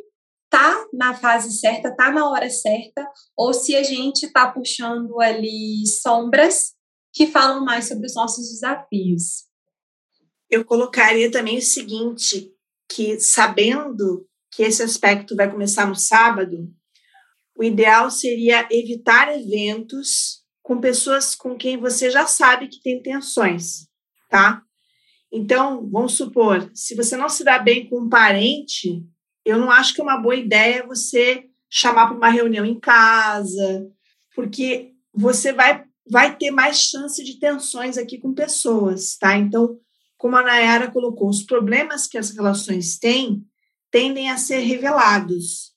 tá 0.50 0.86
na 0.94 1.16
fase 1.16 1.52
certa, 1.58 1.94
tá 1.94 2.12
na 2.12 2.30
hora 2.30 2.50
certa, 2.50 3.06
ou 3.36 3.54
se 3.54 3.76
a 3.76 3.84
gente 3.84 4.28
está 4.28 4.50
puxando 4.50 5.20
ali 5.20 5.86
sombras 5.88 6.75
que 7.16 7.28
falam 7.28 7.64
mais 7.64 7.88
sobre 7.88 8.06
os 8.06 8.14
nossos 8.14 8.50
desafios. 8.50 9.46
Eu 10.50 10.66
colocaria 10.66 11.32
também 11.32 11.58
o 11.58 11.62
seguinte, 11.62 12.52
que 12.90 13.20
sabendo 13.20 14.28
que 14.52 14.62
esse 14.64 14.84
aspecto 14.84 15.36
vai 15.36 15.50
começar 15.50 15.88
no 15.88 15.96
sábado, 15.96 16.70
o 17.58 17.64
ideal 17.64 18.12
seria 18.12 18.68
evitar 18.70 19.34
eventos 19.34 20.44
com 20.62 20.82
pessoas 20.82 21.34
com 21.34 21.56
quem 21.56 21.78
você 21.78 22.12
já 22.12 22.28
sabe 22.28 22.68
que 22.68 22.82
tem 22.82 23.02
tensões, 23.02 23.88
tá? 24.30 24.62
Então, 25.32 25.90
vamos 25.90 26.16
supor, 26.16 26.70
se 26.74 26.96
você 26.96 27.16
não 27.16 27.30
se 27.30 27.44
dá 27.44 27.60
bem 27.60 27.90
com 27.90 28.02
um 28.02 28.10
parente, 28.10 29.06
eu 29.46 29.58
não 29.58 29.72
acho 29.72 29.94
que 29.94 30.02
é 30.02 30.04
uma 30.04 30.22
boa 30.22 30.36
ideia 30.36 30.86
você 30.86 31.46
chamar 31.70 32.08
para 32.08 32.18
uma 32.18 32.30
reunião 32.30 32.66
em 32.66 32.80
casa, 32.80 33.90
porque 34.34 34.94
você 35.14 35.54
vai, 35.54 35.86
vai 36.10 36.36
ter 36.36 36.52
mais 36.52 36.80
chance 36.80 37.24
de 37.24 37.40
tensões 37.40 37.98
aqui 37.98 38.18
com 38.18 38.34
pessoas, 38.34 39.18
tá? 39.18 39.38
Então, 39.38 39.78
como 40.18 40.36
a 40.36 40.44
Nayara 40.44 40.92
colocou, 40.92 41.30
os 41.30 41.44
problemas 41.44 42.08
que 42.08 42.18
as 42.18 42.32
relações 42.32 42.98
têm 42.98 43.44
tendem 43.92 44.30
a 44.30 44.38
ser 44.38 44.60
revelados. 44.60 45.74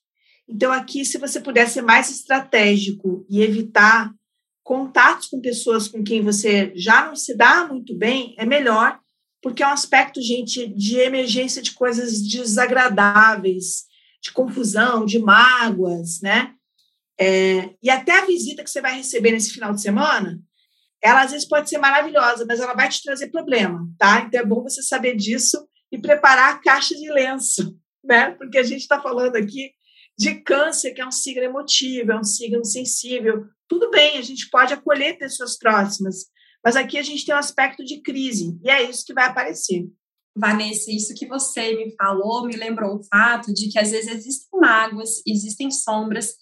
Então, 0.47 0.71
aqui, 0.71 1.05
se 1.05 1.17
você 1.17 1.39
puder 1.39 1.69
ser 1.69 1.81
mais 1.81 2.09
estratégico 2.09 3.25
e 3.29 3.41
evitar 3.41 4.11
contatos 4.63 5.27
com 5.27 5.39
pessoas 5.39 5.87
com 5.87 6.03
quem 6.03 6.21
você 6.21 6.71
já 6.75 7.05
não 7.05 7.15
se 7.15 7.35
dá 7.35 7.67
muito 7.67 7.95
bem, 7.95 8.35
é 8.37 8.45
melhor, 8.45 8.99
porque 9.41 9.63
é 9.63 9.67
um 9.67 9.71
aspecto, 9.71 10.21
gente, 10.21 10.67
de 10.67 10.97
emergência 10.97 11.61
de 11.61 11.71
coisas 11.71 12.21
desagradáveis, 12.21 13.85
de 14.21 14.31
confusão, 14.31 15.05
de 15.05 15.17
mágoas, 15.17 16.19
né? 16.21 16.53
É, 17.19 17.75
e 17.83 17.89
até 17.89 18.13
a 18.13 18.25
visita 18.25 18.63
que 18.63 18.69
você 18.69 18.81
vai 18.81 18.95
receber 18.95 19.31
nesse 19.31 19.51
final 19.51 19.73
de 19.73 19.81
semana, 19.81 20.39
ela 21.01 21.23
às 21.23 21.31
vezes 21.31 21.47
pode 21.47 21.69
ser 21.69 21.77
maravilhosa, 21.77 22.45
mas 22.47 22.59
ela 22.59 22.73
vai 22.73 22.87
te 22.87 23.03
trazer 23.03 23.27
problema, 23.27 23.87
tá? 23.97 24.21
Então 24.21 24.39
é 24.39 24.45
bom 24.45 24.63
você 24.63 24.81
saber 24.81 25.15
disso 25.15 25.67
e 25.91 25.97
preparar 25.97 26.53
a 26.53 26.57
caixa 26.59 26.95
de 26.95 27.11
lenço, 27.11 27.77
né? 28.03 28.31
Porque 28.31 28.57
a 28.57 28.63
gente 28.63 28.81
está 28.81 29.01
falando 29.01 29.35
aqui 29.35 29.71
de 30.17 30.35
câncer, 30.41 30.93
que 30.93 31.01
é 31.01 31.07
um 31.07 31.11
signo 31.11 31.43
emotivo, 31.43 32.11
é 32.11 32.19
um 32.19 32.23
signo 32.23 32.63
sensível. 32.65 33.45
Tudo 33.67 33.89
bem, 33.89 34.17
a 34.17 34.21
gente 34.21 34.49
pode 34.49 34.73
acolher 34.73 35.17
pessoas 35.17 35.57
próximas, 35.57 36.25
mas 36.63 36.75
aqui 36.75 36.97
a 36.97 37.03
gente 37.03 37.25
tem 37.25 37.33
um 37.33 37.37
aspecto 37.37 37.85
de 37.85 38.01
crise, 38.01 38.57
e 38.63 38.69
é 38.69 38.83
isso 38.83 39.05
que 39.05 39.13
vai 39.13 39.25
aparecer. 39.25 39.87
Vanessa, 40.35 40.91
isso 40.91 41.13
que 41.15 41.25
você 41.25 41.75
me 41.75 41.95
falou 41.95 42.45
me 42.45 42.55
lembrou 42.55 42.95
o 42.95 43.03
fato 43.03 43.53
de 43.53 43.69
que 43.69 43.79
às 43.79 43.91
vezes 43.91 44.11
existem 44.11 44.59
mágoas, 44.59 45.21
existem 45.25 45.71
sombras, 45.71 46.35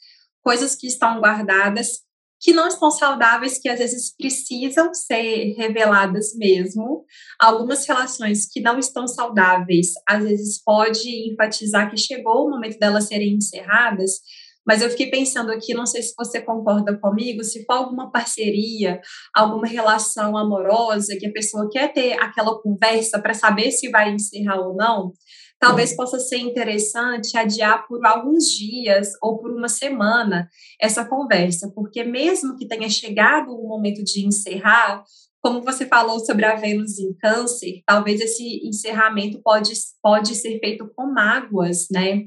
coisas 0.47 0.77
que 0.77 0.87
estão 0.87 1.19
guardadas 1.19 2.07
que 2.39 2.53
não 2.53 2.69
estão 2.69 2.89
saudáveis, 2.89 3.59
que 3.59 3.67
às 3.67 3.79
vezes 3.79 4.15
precisam 4.15 4.93
ser 4.93 5.55
reveladas 5.57 6.35
mesmo. 6.37 7.03
Algumas 7.37 7.85
relações 7.85 8.47
que 8.49 8.61
não 8.61 8.79
estão 8.79 9.07
saudáveis, 9.09 9.87
às 10.07 10.23
vezes 10.23 10.63
pode 10.63 11.09
enfatizar 11.29 11.89
que 11.89 11.97
chegou 11.97 12.45
o 12.45 12.49
momento 12.49 12.79
delas 12.79 13.07
serem 13.07 13.33
encerradas, 13.33 14.21
mas 14.65 14.81
eu 14.81 14.89
fiquei 14.89 15.09
pensando 15.09 15.51
aqui, 15.51 15.73
não 15.73 15.85
sei 15.85 16.01
se 16.01 16.13
você 16.17 16.41
concorda 16.41 16.97
comigo, 16.97 17.43
se 17.43 17.65
for 17.65 17.73
alguma 17.73 18.11
parceria, 18.11 19.01
alguma 19.33 19.65
relação 19.65 20.37
amorosa 20.37 21.17
que 21.17 21.25
a 21.25 21.31
pessoa 21.31 21.69
quer 21.71 21.91
ter 21.91 22.13
aquela 22.21 22.61
conversa 22.61 23.19
para 23.19 23.33
saber 23.33 23.71
se 23.71 23.89
vai 23.89 24.13
encerrar 24.13 24.59
ou 24.59 24.75
não, 24.75 25.11
talvez 25.59 25.95
possa 25.95 26.19
ser 26.19 26.37
interessante 26.37 27.37
adiar 27.37 27.87
por 27.87 28.05
alguns 28.05 28.45
dias 28.45 29.09
ou 29.21 29.39
por 29.39 29.51
uma 29.51 29.69
semana 29.69 30.49
essa 30.79 31.05
conversa, 31.05 31.71
porque 31.73 32.03
mesmo 32.03 32.55
que 32.57 32.67
tenha 32.67 32.89
chegado 32.89 33.51
o 33.51 33.67
momento 33.67 34.03
de 34.03 34.25
encerrar, 34.25 35.03
como 35.41 35.61
você 35.61 35.85
falou 35.85 36.19
sobre 36.19 36.45
a 36.45 36.55
Vênus 36.55 36.99
em 36.99 37.13
câncer, 37.15 37.81
talvez 37.85 38.19
esse 38.19 38.67
encerramento 38.67 39.39
pode, 39.43 39.71
pode 40.01 40.35
ser 40.35 40.59
feito 40.59 40.89
com 40.95 41.11
mágoas, 41.11 41.87
né? 41.91 42.25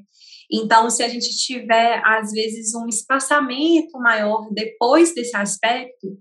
Então, 0.53 0.91
se 0.91 1.03
a 1.03 1.09
gente 1.09 1.29
tiver, 1.37 2.03
às 2.05 2.33
vezes, 2.33 2.75
um 2.75 2.89
espaçamento 2.89 3.97
maior 3.99 4.49
depois 4.53 5.15
desse 5.15 5.37
aspecto, 5.37 6.17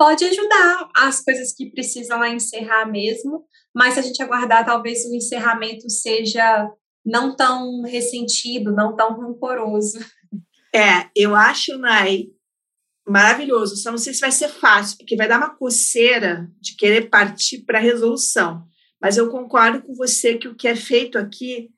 pode 0.00 0.24
ajudar 0.24 0.88
as 0.96 1.22
coisas 1.22 1.52
que 1.52 1.70
precisam 1.70 2.24
encerrar 2.24 2.86
mesmo, 2.86 3.44
mas 3.74 3.92
se 3.92 4.00
a 4.00 4.02
gente 4.02 4.22
aguardar, 4.22 4.64
talvez 4.64 5.04
o 5.04 5.14
encerramento 5.14 5.90
seja 5.90 6.72
não 7.04 7.36
tão 7.36 7.82
ressentido, 7.82 8.72
não 8.72 8.96
tão 8.96 9.20
rancoroso. 9.20 9.98
É, 10.74 11.10
eu 11.14 11.34
acho, 11.34 11.76
Nai, 11.76 12.28
maravilhoso. 13.06 13.76
Só 13.76 13.90
não 13.90 13.98
sei 13.98 14.14
se 14.14 14.22
vai 14.22 14.32
ser 14.32 14.48
fácil, 14.48 14.96
porque 14.96 15.16
vai 15.16 15.28
dar 15.28 15.36
uma 15.36 15.54
coceira 15.54 16.50
de 16.58 16.76
querer 16.76 17.10
partir 17.10 17.64
para 17.66 17.78
a 17.78 17.82
resolução. 17.82 18.64
Mas 19.02 19.18
eu 19.18 19.28
concordo 19.28 19.82
com 19.82 19.94
você 19.94 20.38
que 20.38 20.48
o 20.48 20.54
que 20.54 20.66
é 20.66 20.76
feito 20.76 21.18
aqui, 21.18 21.68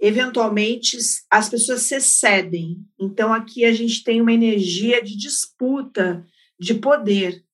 eventualmente, 0.00 0.96
as 1.30 1.50
pessoas 1.50 1.82
se 1.82 1.96
excedem. 1.96 2.78
Então, 2.98 3.34
aqui 3.34 3.66
a 3.66 3.72
gente 3.72 4.02
tem 4.02 4.22
uma 4.22 4.32
energia 4.32 5.02
de 5.02 5.14
disputa 5.14 6.24
de 6.58 6.72
poder. 6.72 7.45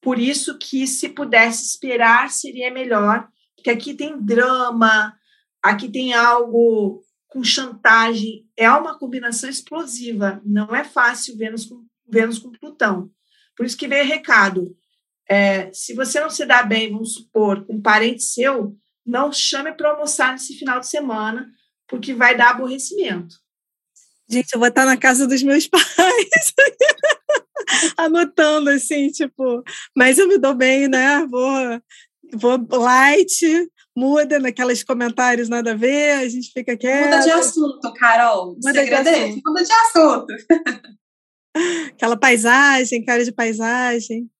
Por 0.00 0.18
isso 0.18 0.56
que 0.58 0.86
se 0.86 1.08
pudesse 1.08 1.64
esperar 1.64 2.30
seria 2.30 2.72
melhor, 2.72 3.28
porque 3.54 3.70
aqui 3.70 3.94
tem 3.94 4.20
drama, 4.20 5.14
aqui 5.62 5.88
tem 5.90 6.14
algo 6.14 7.02
com 7.28 7.44
chantagem, 7.44 8.46
é 8.56 8.70
uma 8.70 8.98
combinação 8.98 9.48
explosiva, 9.48 10.40
não 10.44 10.74
é 10.74 10.82
fácil 10.82 11.36
Vênus 11.36 11.64
com, 11.66 11.84
Vênus 12.08 12.38
com 12.38 12.50
Plutão. 12.50 13.10
Por 13.56 13.64
isso 13.64 13.76
que 13.76 13.86
veio 13.86 14.04
recado, 14.04 14.74
é, 15.28 15.72
se 15.72 15.94
você 15.94 16.18
não 16.18 16.30
se 16.30 16.44
dá 16.44 16.62
bem, 16.62 16.90
vamos 16.90 17.14
supor, 17.14 17.64
com 17.64 17.74
um 17.74 17.82
parente 17.82 18.24
seu, 18.24 18.76
não 19.06 19.32
chame 19.32 19.72
para 19.72 19.90
almoçar 19.90 20.32
nesse 20.32 20.58
final 20.58 20.80
de 20.80 20.88
semana, 20.88 21.48
porque 21.86 22.12
vai 22.14 22.36
dar 22.36 22.50
aborrecimento. 22.50 23.36
Gente, 24.28 24.52
eu 24.52 24.60
vou 24.60 24.68
estar 24.68 24.86
na 24.86 24.96
casa 24.96 25.26
dos 25.26 25.42
meus 25.42 25.66
pais. 25.68 26.49
Anotando 28.04 28.70
assim, 28.70 29.08
tipo, 29.08 29.62
mas 29.96 30.18
eu 30.18 30.28
me 30.28 30.38
dou 30.38 30.54
bem, 30.54 30.88
né? 30.88 31.26
Vou, 31.26 31.80
vou 32.34 32.78
light, 32.78 33.68
muda 33.96 34.38
naqueles 34.38 34.84
comentários 34.84 35.48
nada 35.48 35.72
a 35.72 35.76
ver, 35.76 36.12
a 36.12 36.28
gente 36.28 36.52
fica 36.52 36.76
quieto. 36.76 37.06
Muda 37.06 37.20
de 37.20 37.30
assunto, 37.30 37.92
Carol. 37.94 38.56
Muda 38.62 38.84
de 38.84 38.94
assunto. 38.94 39.42
muda 39.44 39.64
de 39.64 39.72
assunto. 39.72 40.26
Aquela 41.94 42.16
paisagem, 42.16 43.04
cara 43.04 43.24
de 43.24 43.32
paisagem. 43.32 44.30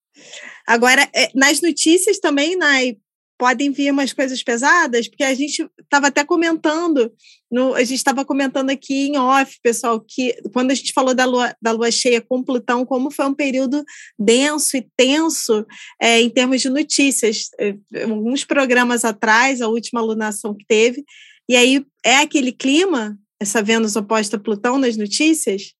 Agora, 0.65 1.09
é, 1.13 1.29
nas 1.35 1.61
notícias 1.61 2.19
também, 2.19 2.55
Nai, 2.55 2.97
podem 3.41 3.71
vir 3.71 3.91
umas 3.91 4.13
coisas 4.13 4.43
pesadas, 4.43 5.07
porque 5.07 5.23
a 5.23 5.33
gente 5.33 5.67
estava 5.81 6.09
até 6.09 6.23
comentando, 6.23 7.11
no, 7.51 7.73
a 7.73 7.83
gente 7.83 7.97
estava 7.97 8.23
comentando 8.23 8.69
aqui 8.69 9.07
em 9.07 9.17
off, 9.17 9.57
pessoal, 9.63 9.99
que 9.99 10.35
quando 10.53 10.69
a 10.69 10.75
gente 10.75 10.93
falou 10.93 11.15
da 11.15 11.25
lua, 11.25 11.55
da 11.59 11.71
lua 11.71 11.89
cheia 11.89 12.21
com 12.21 12.43
Plutão, 12.43 12.85
como 12.85 13.09
foi 13.09 13.25
um 13.25 13.33
período 13.33 13.83
denso 14.19 14.77
e 14.77 14.87
tenso 14.95 15.65
é, 15.99 16.21
em 16.21 16.29
termos 16.29 16.61
de 16.61 16.69
notícias. 16.69 17.49
É, 17.59 17.75
alguns 18.03 18.45
programas 18.45 19.03
atrás, 19.03 19.59
a 19.59 19.67
última 19.67 20.01
alunação 20.01 20.53
que 20.53 20.65
teve, 20.67 21.03
e 21.49 21.55
aí 21.55 21.83
é 22.05 22.17
aquele 22.17 22.51
clima, 22.51 23.17
essa 23.39 23.63
Vênus 23.63 23.95
oposta 23.95 24.37
a 24.37 24.39
Plutão 24.39 24.77
nas 24.77 24.95
notícias? 24.95 25.73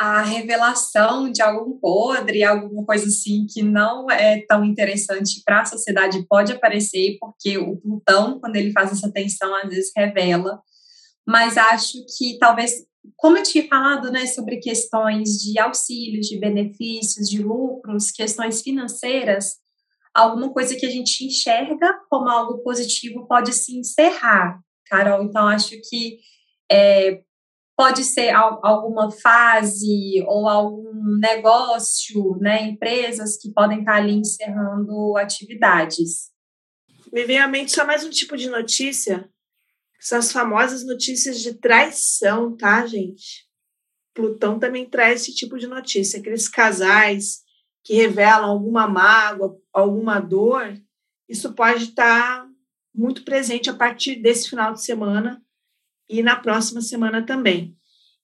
A 0.00 0.22
revelação 0.22 1.30
de 1.30 1.42
algum 1.42 1.78
podre, 1.78 2.42
alguma 2.42 2.86
coisa 2.86 3.06
assim 3.06 3.44
que 3.46 3.62
não 3.62 4.10
é 4.10 4.40
tão 4.48 4.64
interessante 4.64 5.42
para 5.44 5.60
a 5.60 5.66
sociedade 5.66 6.24
pode 6.26 6.52
aparecer, 6.52 7.18
porque 7.20 7.58
o 7.58 7.76
Plutão, 7.76 8.40
quando 8.40 8.56
ele 8.56 8.72
faz 8.72 8.90
essa 8.92 9.12
tensão, 9.12 9.54
às 9.54 9.68
vezes 9.68 9.92
revela. 9.94 10.58
Mas 11.28 11.58
acho 11.58 11.98
que 12.16 12.38
talvez, 12.38 12.72
como 13.14 13.36
eu 13.36 13.42
tinha 13.42 13.68
falado, 13.68 14.10
né, 14.10 14.24
sobre 14.24 14.56
questões 14.56 15.32
de 15.32 15.58
auxílios, 15.58 16.28
de 16.28 16.40
benefícios, 16.40 17.28
de 17.28 17.42
lucros, 17.42 18.10
questões 18.10 18.62
financeiras, 18.62 19.56
alguma 20.14 20.50
coisa 20.50 20.76
que 20.76 20.86
a 20.86 20.90
gente 20.90 21.26
enxerga 21.26 21.94
como 22.08 22.30
algo 22.30 22.62
positivo 22.62 23.26
pode 23.28 23.52
se 23.52 23.76
encerrar, 23.76 24.60
Carol. 24.86 25.24
Então, 25.24 25.46
acho 25.46 25.78
que 25.90 26.20
é, 26.72 27.20
pode 27.80 28.04
ser 28.04 28.28
alguma 28.28 29.10
fase 29.10 30.22
ou 30.26 30.46
algum 30.46 31.16
negócio, 31.18 32.36
né, 32.38 32.64
empresas 32.64 33.38
que 33.38 33.50
podem 33.50 33.78
estar 33.78 33.94
ali 33.94 34.12
encerrando 34.12 35.16
atividades. 35.16 36.28
Me 37.10 37.24
vem 37.24 37.38
à 37.38 37.48
mente 37.48 37.72
só 37.72 37.86
mais 37.86 38.04
um 38.04 38.10
tipo 38.10 38.36
de 38.36 38.50
notícia, 38.50 39.26
que 39.98 40.06
são 40.06 40.18
as 40.18 40.30
famosas 40.30 40.84
notícias 40.84 41.40
de 41.40 41.54
traição, 41.54 42.54
tá, 42.54 42.86
gente? 42.86 43.48
Plutão 44.12 44.58
também 44.58 44.84
traz 44.84 45.22
esse 45.22 45.34
tipo 45.34 45.56
de 45.56 45.66
notícia, 45.66 46.20
aqueles 46.20 46.50
casais 46.50 47.38
que 47.82 47.94
revelam 47.94 48.50
alguma 48.50 48.86
mágoa, 48.86 49.56
alguma 49.72 50.20
dor, 50.20 50.78
isso 51.26 51.54
pode 51.54 51.84
estar 51.84 52.46
muito 52.94 53.24
presente 53.24 53.70
a 53.70 53.74
partir 53.74 54.16
desse 54.16 54.50
final 54.50 54.74
de 54.74 54.84
semana 54.84 55.42
e 56.10 56.22
na 56.22 56.34
próxima 56.36 56.80
semana 56.80 57.24
também. 57.24 57.76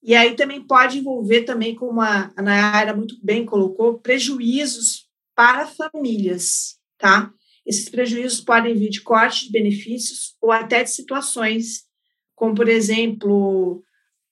E 0.02 0.14
aí 0.14 0.34
também 0.34 0.60
pode 0.60 0.98
envolver 0.98 1.42
também, 1.42 1.74
como 1.74 2.00
a 2.00 2.30
Nayara 2.36 2.94
muito 2.94 3.16
bem 3.22 3.44
colocou, 3.46 3.98
prejuízos 3.98 5.06
para 5.34 5.66
famílias, 5.66 6.76
tá? 6.98 7.32
Esses 7.64 7.88
prejuízos 7.88 8.40
podem 8.40 8.74
vir 8.74 8.90
de 8.90 9.00
corte 9.00 9.46
de 9.46 9.52
benefícios 9.52 10.36
ou 10.40 10.52
até 10.52 10.84
de 10.84 10.90
situações, 10.90 11.84
como, 12.34 12.54
por 12.54 12.68
exemplo, 12.68 13.82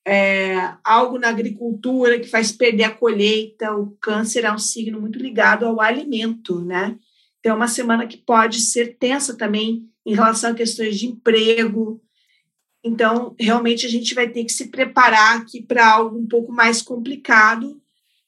é, 0.07 0.75
algo 0.85 1.19
na 1.19 1.29
agricultura 1.29 2.21
que 2.21 2.29
faz 2.29 2.53
perder 2.53 2.85
a 2.85 2.95
colheita. 2.95 3.75
O 3.75 3.97
câncer 4.01 4.45
é 4.45 4.53
um 4.53 4.59
signo 4.59 5.01
muito 5.01 5.19
ligado 5.19 5.67
ao 5.67 5.81
alimento, 5.81 6.61
né? 6.65 6.97
Então, 7.41 7.53
é 7.53 7.57
uma 7.57 7.69
semana 7.69 8.07
que 8.07 8.17
pode 8.17 8.61
ser 8.61 8.97
tensa 8.99 9.37
também 9.37 9.89
em 10.07 10.15
relação 10.15 10.51
a 10.51 10.55
questões 10.55 10.99
de 10.99 11.07
emprego. 11.07 12.01
Então, 12.85 13.35
realmente, 13.41 13.87
a 13.87 13.89
gente 13.89 14.15
vai 14.15 14.29
ter 14.29 14.45
que 14.45 14.53
se 14.53 14.69
preparar 14.69 15.39
aqui 15.39 15.63
para 15.63 15.91
algo 15.91 16.19
um 16.19 16.29
pouco 16.29 16.53
mais 16.53 16.83
complicado. 16.83 17.81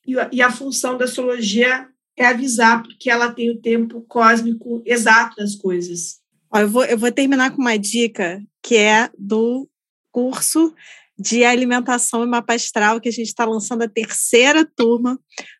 E 0.06 0.18
a, 0.18 0.30
e 0.32 0.40
a 0.40 0.50
função 0.50 0.96
da 0.96 1.04
astrologia 1.04 1.86
é 2.16 2.24
avisar, 2.24 2.82
porque 2.82 3.10
ela 3.10 3.30
tem 3.30 3.50
o 3.50 3.60
tempo 3.60 4.00
cósmico 4.08 4.82
exato 4.86 5.36
das 5.36 5.54
coisas. 5.54 6.20
Eu 6.54 6.68
vou, 6.70 6.84
eu 6.84 6.96
vou 6.96 7.12
terminar 7.12 7.50
com 7.50 7.60
uma 7.60 7.76
dica 7.76 8.42
que 8.62 8.76
é 8.76 9.10
do 9.18 9.68
curso 10.10 10.74
de 11.18 11.44
alimentação 11.44 12.22
e 12.22 12.26
mapa 12.26 12.54
astral, 12.54 13.00
que 13.00 13.08
a 13.08 13.12
gente 13.12 13.28
está 13.28 13.44
lançando 13.44 13.82
a 13.82 13.88
terceira 13.88 14.64
turma, 14.64 15.18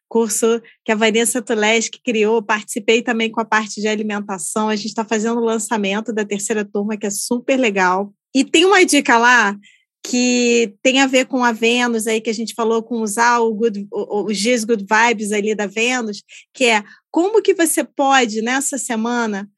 curso 0.09 0.63
que 0.85 0.93
a 0.93 0.95
Vanessa 0.95 1.43
Tuleski 1.43 2.01
criou, 2.03 2.43
participei 2.43 3.03
também 3.03 3.31
com 3.31 3.41
a 3.41 3.45
parte 3.45 3.81
de 3.81 3.89
alimentação, 3.89 4.69
a 4.69 4.77
gente 4.77 4.89
está 4.89 5.05
fazendo 5.05 5.39
o 5.39 5.45
lançamento 5.45 6.13
da 6.13 6.25
terceira 6.25 6.65
turma, 6.65 6.97
que 6.97 7.07
é 7.07 7.11
super 7.11 7.57
legal. 7.57 8.13
E 8.37 8.45
tem 8.45 8.67
uma 8.67 8.85
dica 8.85 9.17
lá 9.17 9.59
que 10.07 10.75
tem 10.83 11.01
a 11.01 11.07
ver 11.07 11.25
com 11.25 11.43
a 11.43 11.53
Vênus 11.53 12.07
aí 12.07 12.21
que 12.21 12.29
a 12.29 12.35
gente 12.35 12.53
falou 12.53 12.83
com 12.83 13.01
usar 13.01 13.39
o 13.39 13.55
good, 13.55 13.89
os 13.91 14.37
dias 14.37 14.63
good 14.63 14.85
vibes 14.85 15.33
ali 15.33 15.55
da 15.55 15.67
Vênus, 15.67 16.23
que 16.53 16.67
é 16.67 16.85
como 17.11 17.41
que 17.41 17.55
você 17.55 17.83
pode 17.83 18.43
nessa 18.43 18.77
semana 18.77 19.49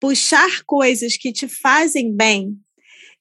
puxar 0.00 0.64
coisas 0.66 1.16
que 1.16 1.32
te 1.32 1.46
fazem 1.46 2.12
bem 2.12 2.58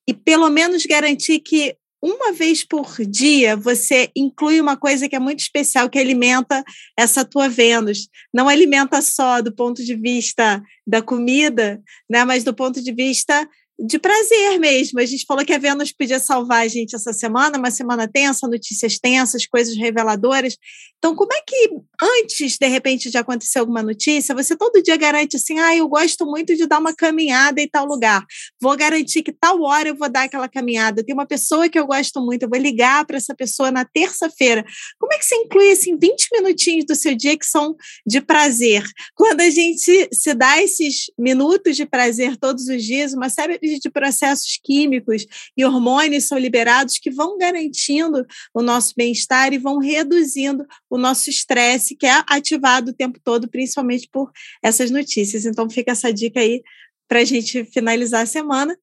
e 0.08 0.14
pelo 0.14 0.50
menos 0.50 0.88
garantir 0.88 1.40
que 1.40 1.78
uma 2.02 2.34
vez 2.34 2.64
por 2.64 2.96
dia 3.06 3.56
você 3.56 4.10
inclui 4.16 4.60
uma 4.60 4.76
coisa 4.76 5.08
que 5.08 5.16
é 5.16 5.20
muito 5.20 5.42
especial, 5.42 5.88
que 5.88 6.00
alimenta 6.00 6.64
essa 6.98 7.24
tua 7.24 7.48
Vênus. 7.48 8.10
Não 8.34 8.50
alimenta 8.50 9.04
só 9.04 9.40
do 9.40 9.54
ponto 9.54 9.84
de 9.84 9.96
vista 9.96 10.64
da 10.86 11.00
comida, 11.00 11.80
né, 12.10 12.26
mas 12.26 12.44
do 12.44 12.56
ponto 12.56 12.82
de 12.82 12.92
vista 12.92 13.48
de 13.78 14.00
prazer 14.00 14.58
mesmo. 14.60 15.00
A 15.00 15.06
gente 15.06 15.26
falou 15.26 15.46
que 15.46 15.54
a 15.54 15.58
Vênus 15.58 15.92
podia 15.92 16.20
salvar 16.20 16.64
a 16.64 16.68
gente 16.68 16.96
essa 16.96 17.12
semana, 17.12 17.58
uma 17.58 17.72
semana 17.72 18.08
tensa, 18.08 18.48
notícias 18.48 18.98
tensas, 18.98 19.46
coisas 19.46 19.76
reveladoras. 19.76 20.56
Então, 20.98 21.16
como 21.16 21.34
é 21.34 21.42
que 21.46 21.70
antes, 22.02 22.58
de 22.58 22.68
repente, 22.68 23.12
de 23.12 23.18
acontecer 23.18 23.60
alguma 23.60 23.84
notícia, 23.84 24.34
você 24.34 24.56
todo 24.56 24.82
dia 24.82 24.96
garante 24.98 25.36
assim: 25.36 25.60
ah, 25.60 25.76
eu 25.76 25.88
gosto 25.88 26.26
muito 26.26 26.56
de 26.56 26.66
dar 26.66 26.80
uma 26.80 26.96
caminhada 26.96 27.62
em 27.62 27.68
tal 27.68 27.86
lugar. 27.86 28.26
Vou 28.62 28.76
garantir 28.76 29.22
que 29.22 29.32
tal 29.32 29.62
hora 29.62 29.90
eu 29.90 29.96
vou 29.96 30.10
dar 30.10 30.24
aquela 30.24 30.48
caminhada. 30.48 31.04
Tem 31.04 31.14
uma 31.14 31.28
pessoa 31.28 31.70
que 31.70 31.78
eu 31.78 31.86
gosto 31.86 32.22
muito, 32.22 32.44
eu 32.44 32.50
vou 32.50 32.60
ligar 32.60 33.06
para 33.06 33.18
essa 33.18 33.36
pessoa 33.36 33.72
na 33.72 33.86
terça-feira. 33.86 34.66
Como 34.98 35.14
é 35.14 35.18
que 35.18 35.26
você 35.26 35.36
inclui 35.36 35.72
assim 35.72 35.98
20 35.98 36.28
minutinhos 36.34 36.86
do 36.86 36.96
seu 36.96 37.14
dia 37.14 37.38
que 37.38 37.46
são 37.46 37.76
de 38.08 38.22
prazer? 38.22 38.84
Quando 39.14 39.42
a 39.42 39.50
gente 39.50 40.10
se 40.14 40.34
dá 40.34 40.62
esses 40.62 41.12
minutos 41.20 41.76
de 41.76 41.86
prazer 41.86 42.38
todos 42.38 42.68
os 42.68 42.84
dias, 42.84 43.14
uma 43.14 43.30
série 43.30 43.60
de 43.80 43.90
processos 43.90 44.60
químicos 44.64 45.26
e 45.56 45.66
hormônios 45.66 46.28
são 46.28 46.38
liberados 46.38 46.98
que 46.98 47.12
vão 47.12 47.38
garantindo 47.38 48.26
o 48.54 48.62
nosso 48.62 48.94
bem-estar 48.96 49.54
e 49.54 49.58
vão 49.58 49.78
reduzindo 49.78 50.66
o 50.90 50.98
nosso 50.98 51.30
estresse, 51.30 51.96
que 51.96 52.06
é 52.06 52.24
ativado 52.30 52.92
o 52.92 52.94
tempo 52.94 53.20
todo, 53.24 53.50
principalmente 53.50 54.08
por 54.12 54.32
essas 54.64 54.92
notícias. 54.92 55.46
Então, 55.46 55.70
fica 55.70 55.92
essa 55.92 56.12
dica 56.12 56.40
aí 56.40 56.62
para 57.08 57.20
a 57.20 57.26
gente 57.26 57.64
finalizar 57.66 58.24
a 58.24 58.26
semana. 58.26 58.78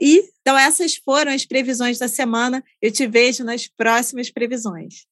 E 0.00 0.28
então 0.40 0.58
essas 0.58 0.96
foram 0.96 1.32
as 1.32 1.44
previsões 1.44 1.98
da 1.98 2.08
semana. 2.08 2.64
Eu 2.80 2.90
te 2.90 3.06
vejo 3.06 3.44
nas 3.44 3.68
próximas 3.68 4.30
previsões. 4.30 5.06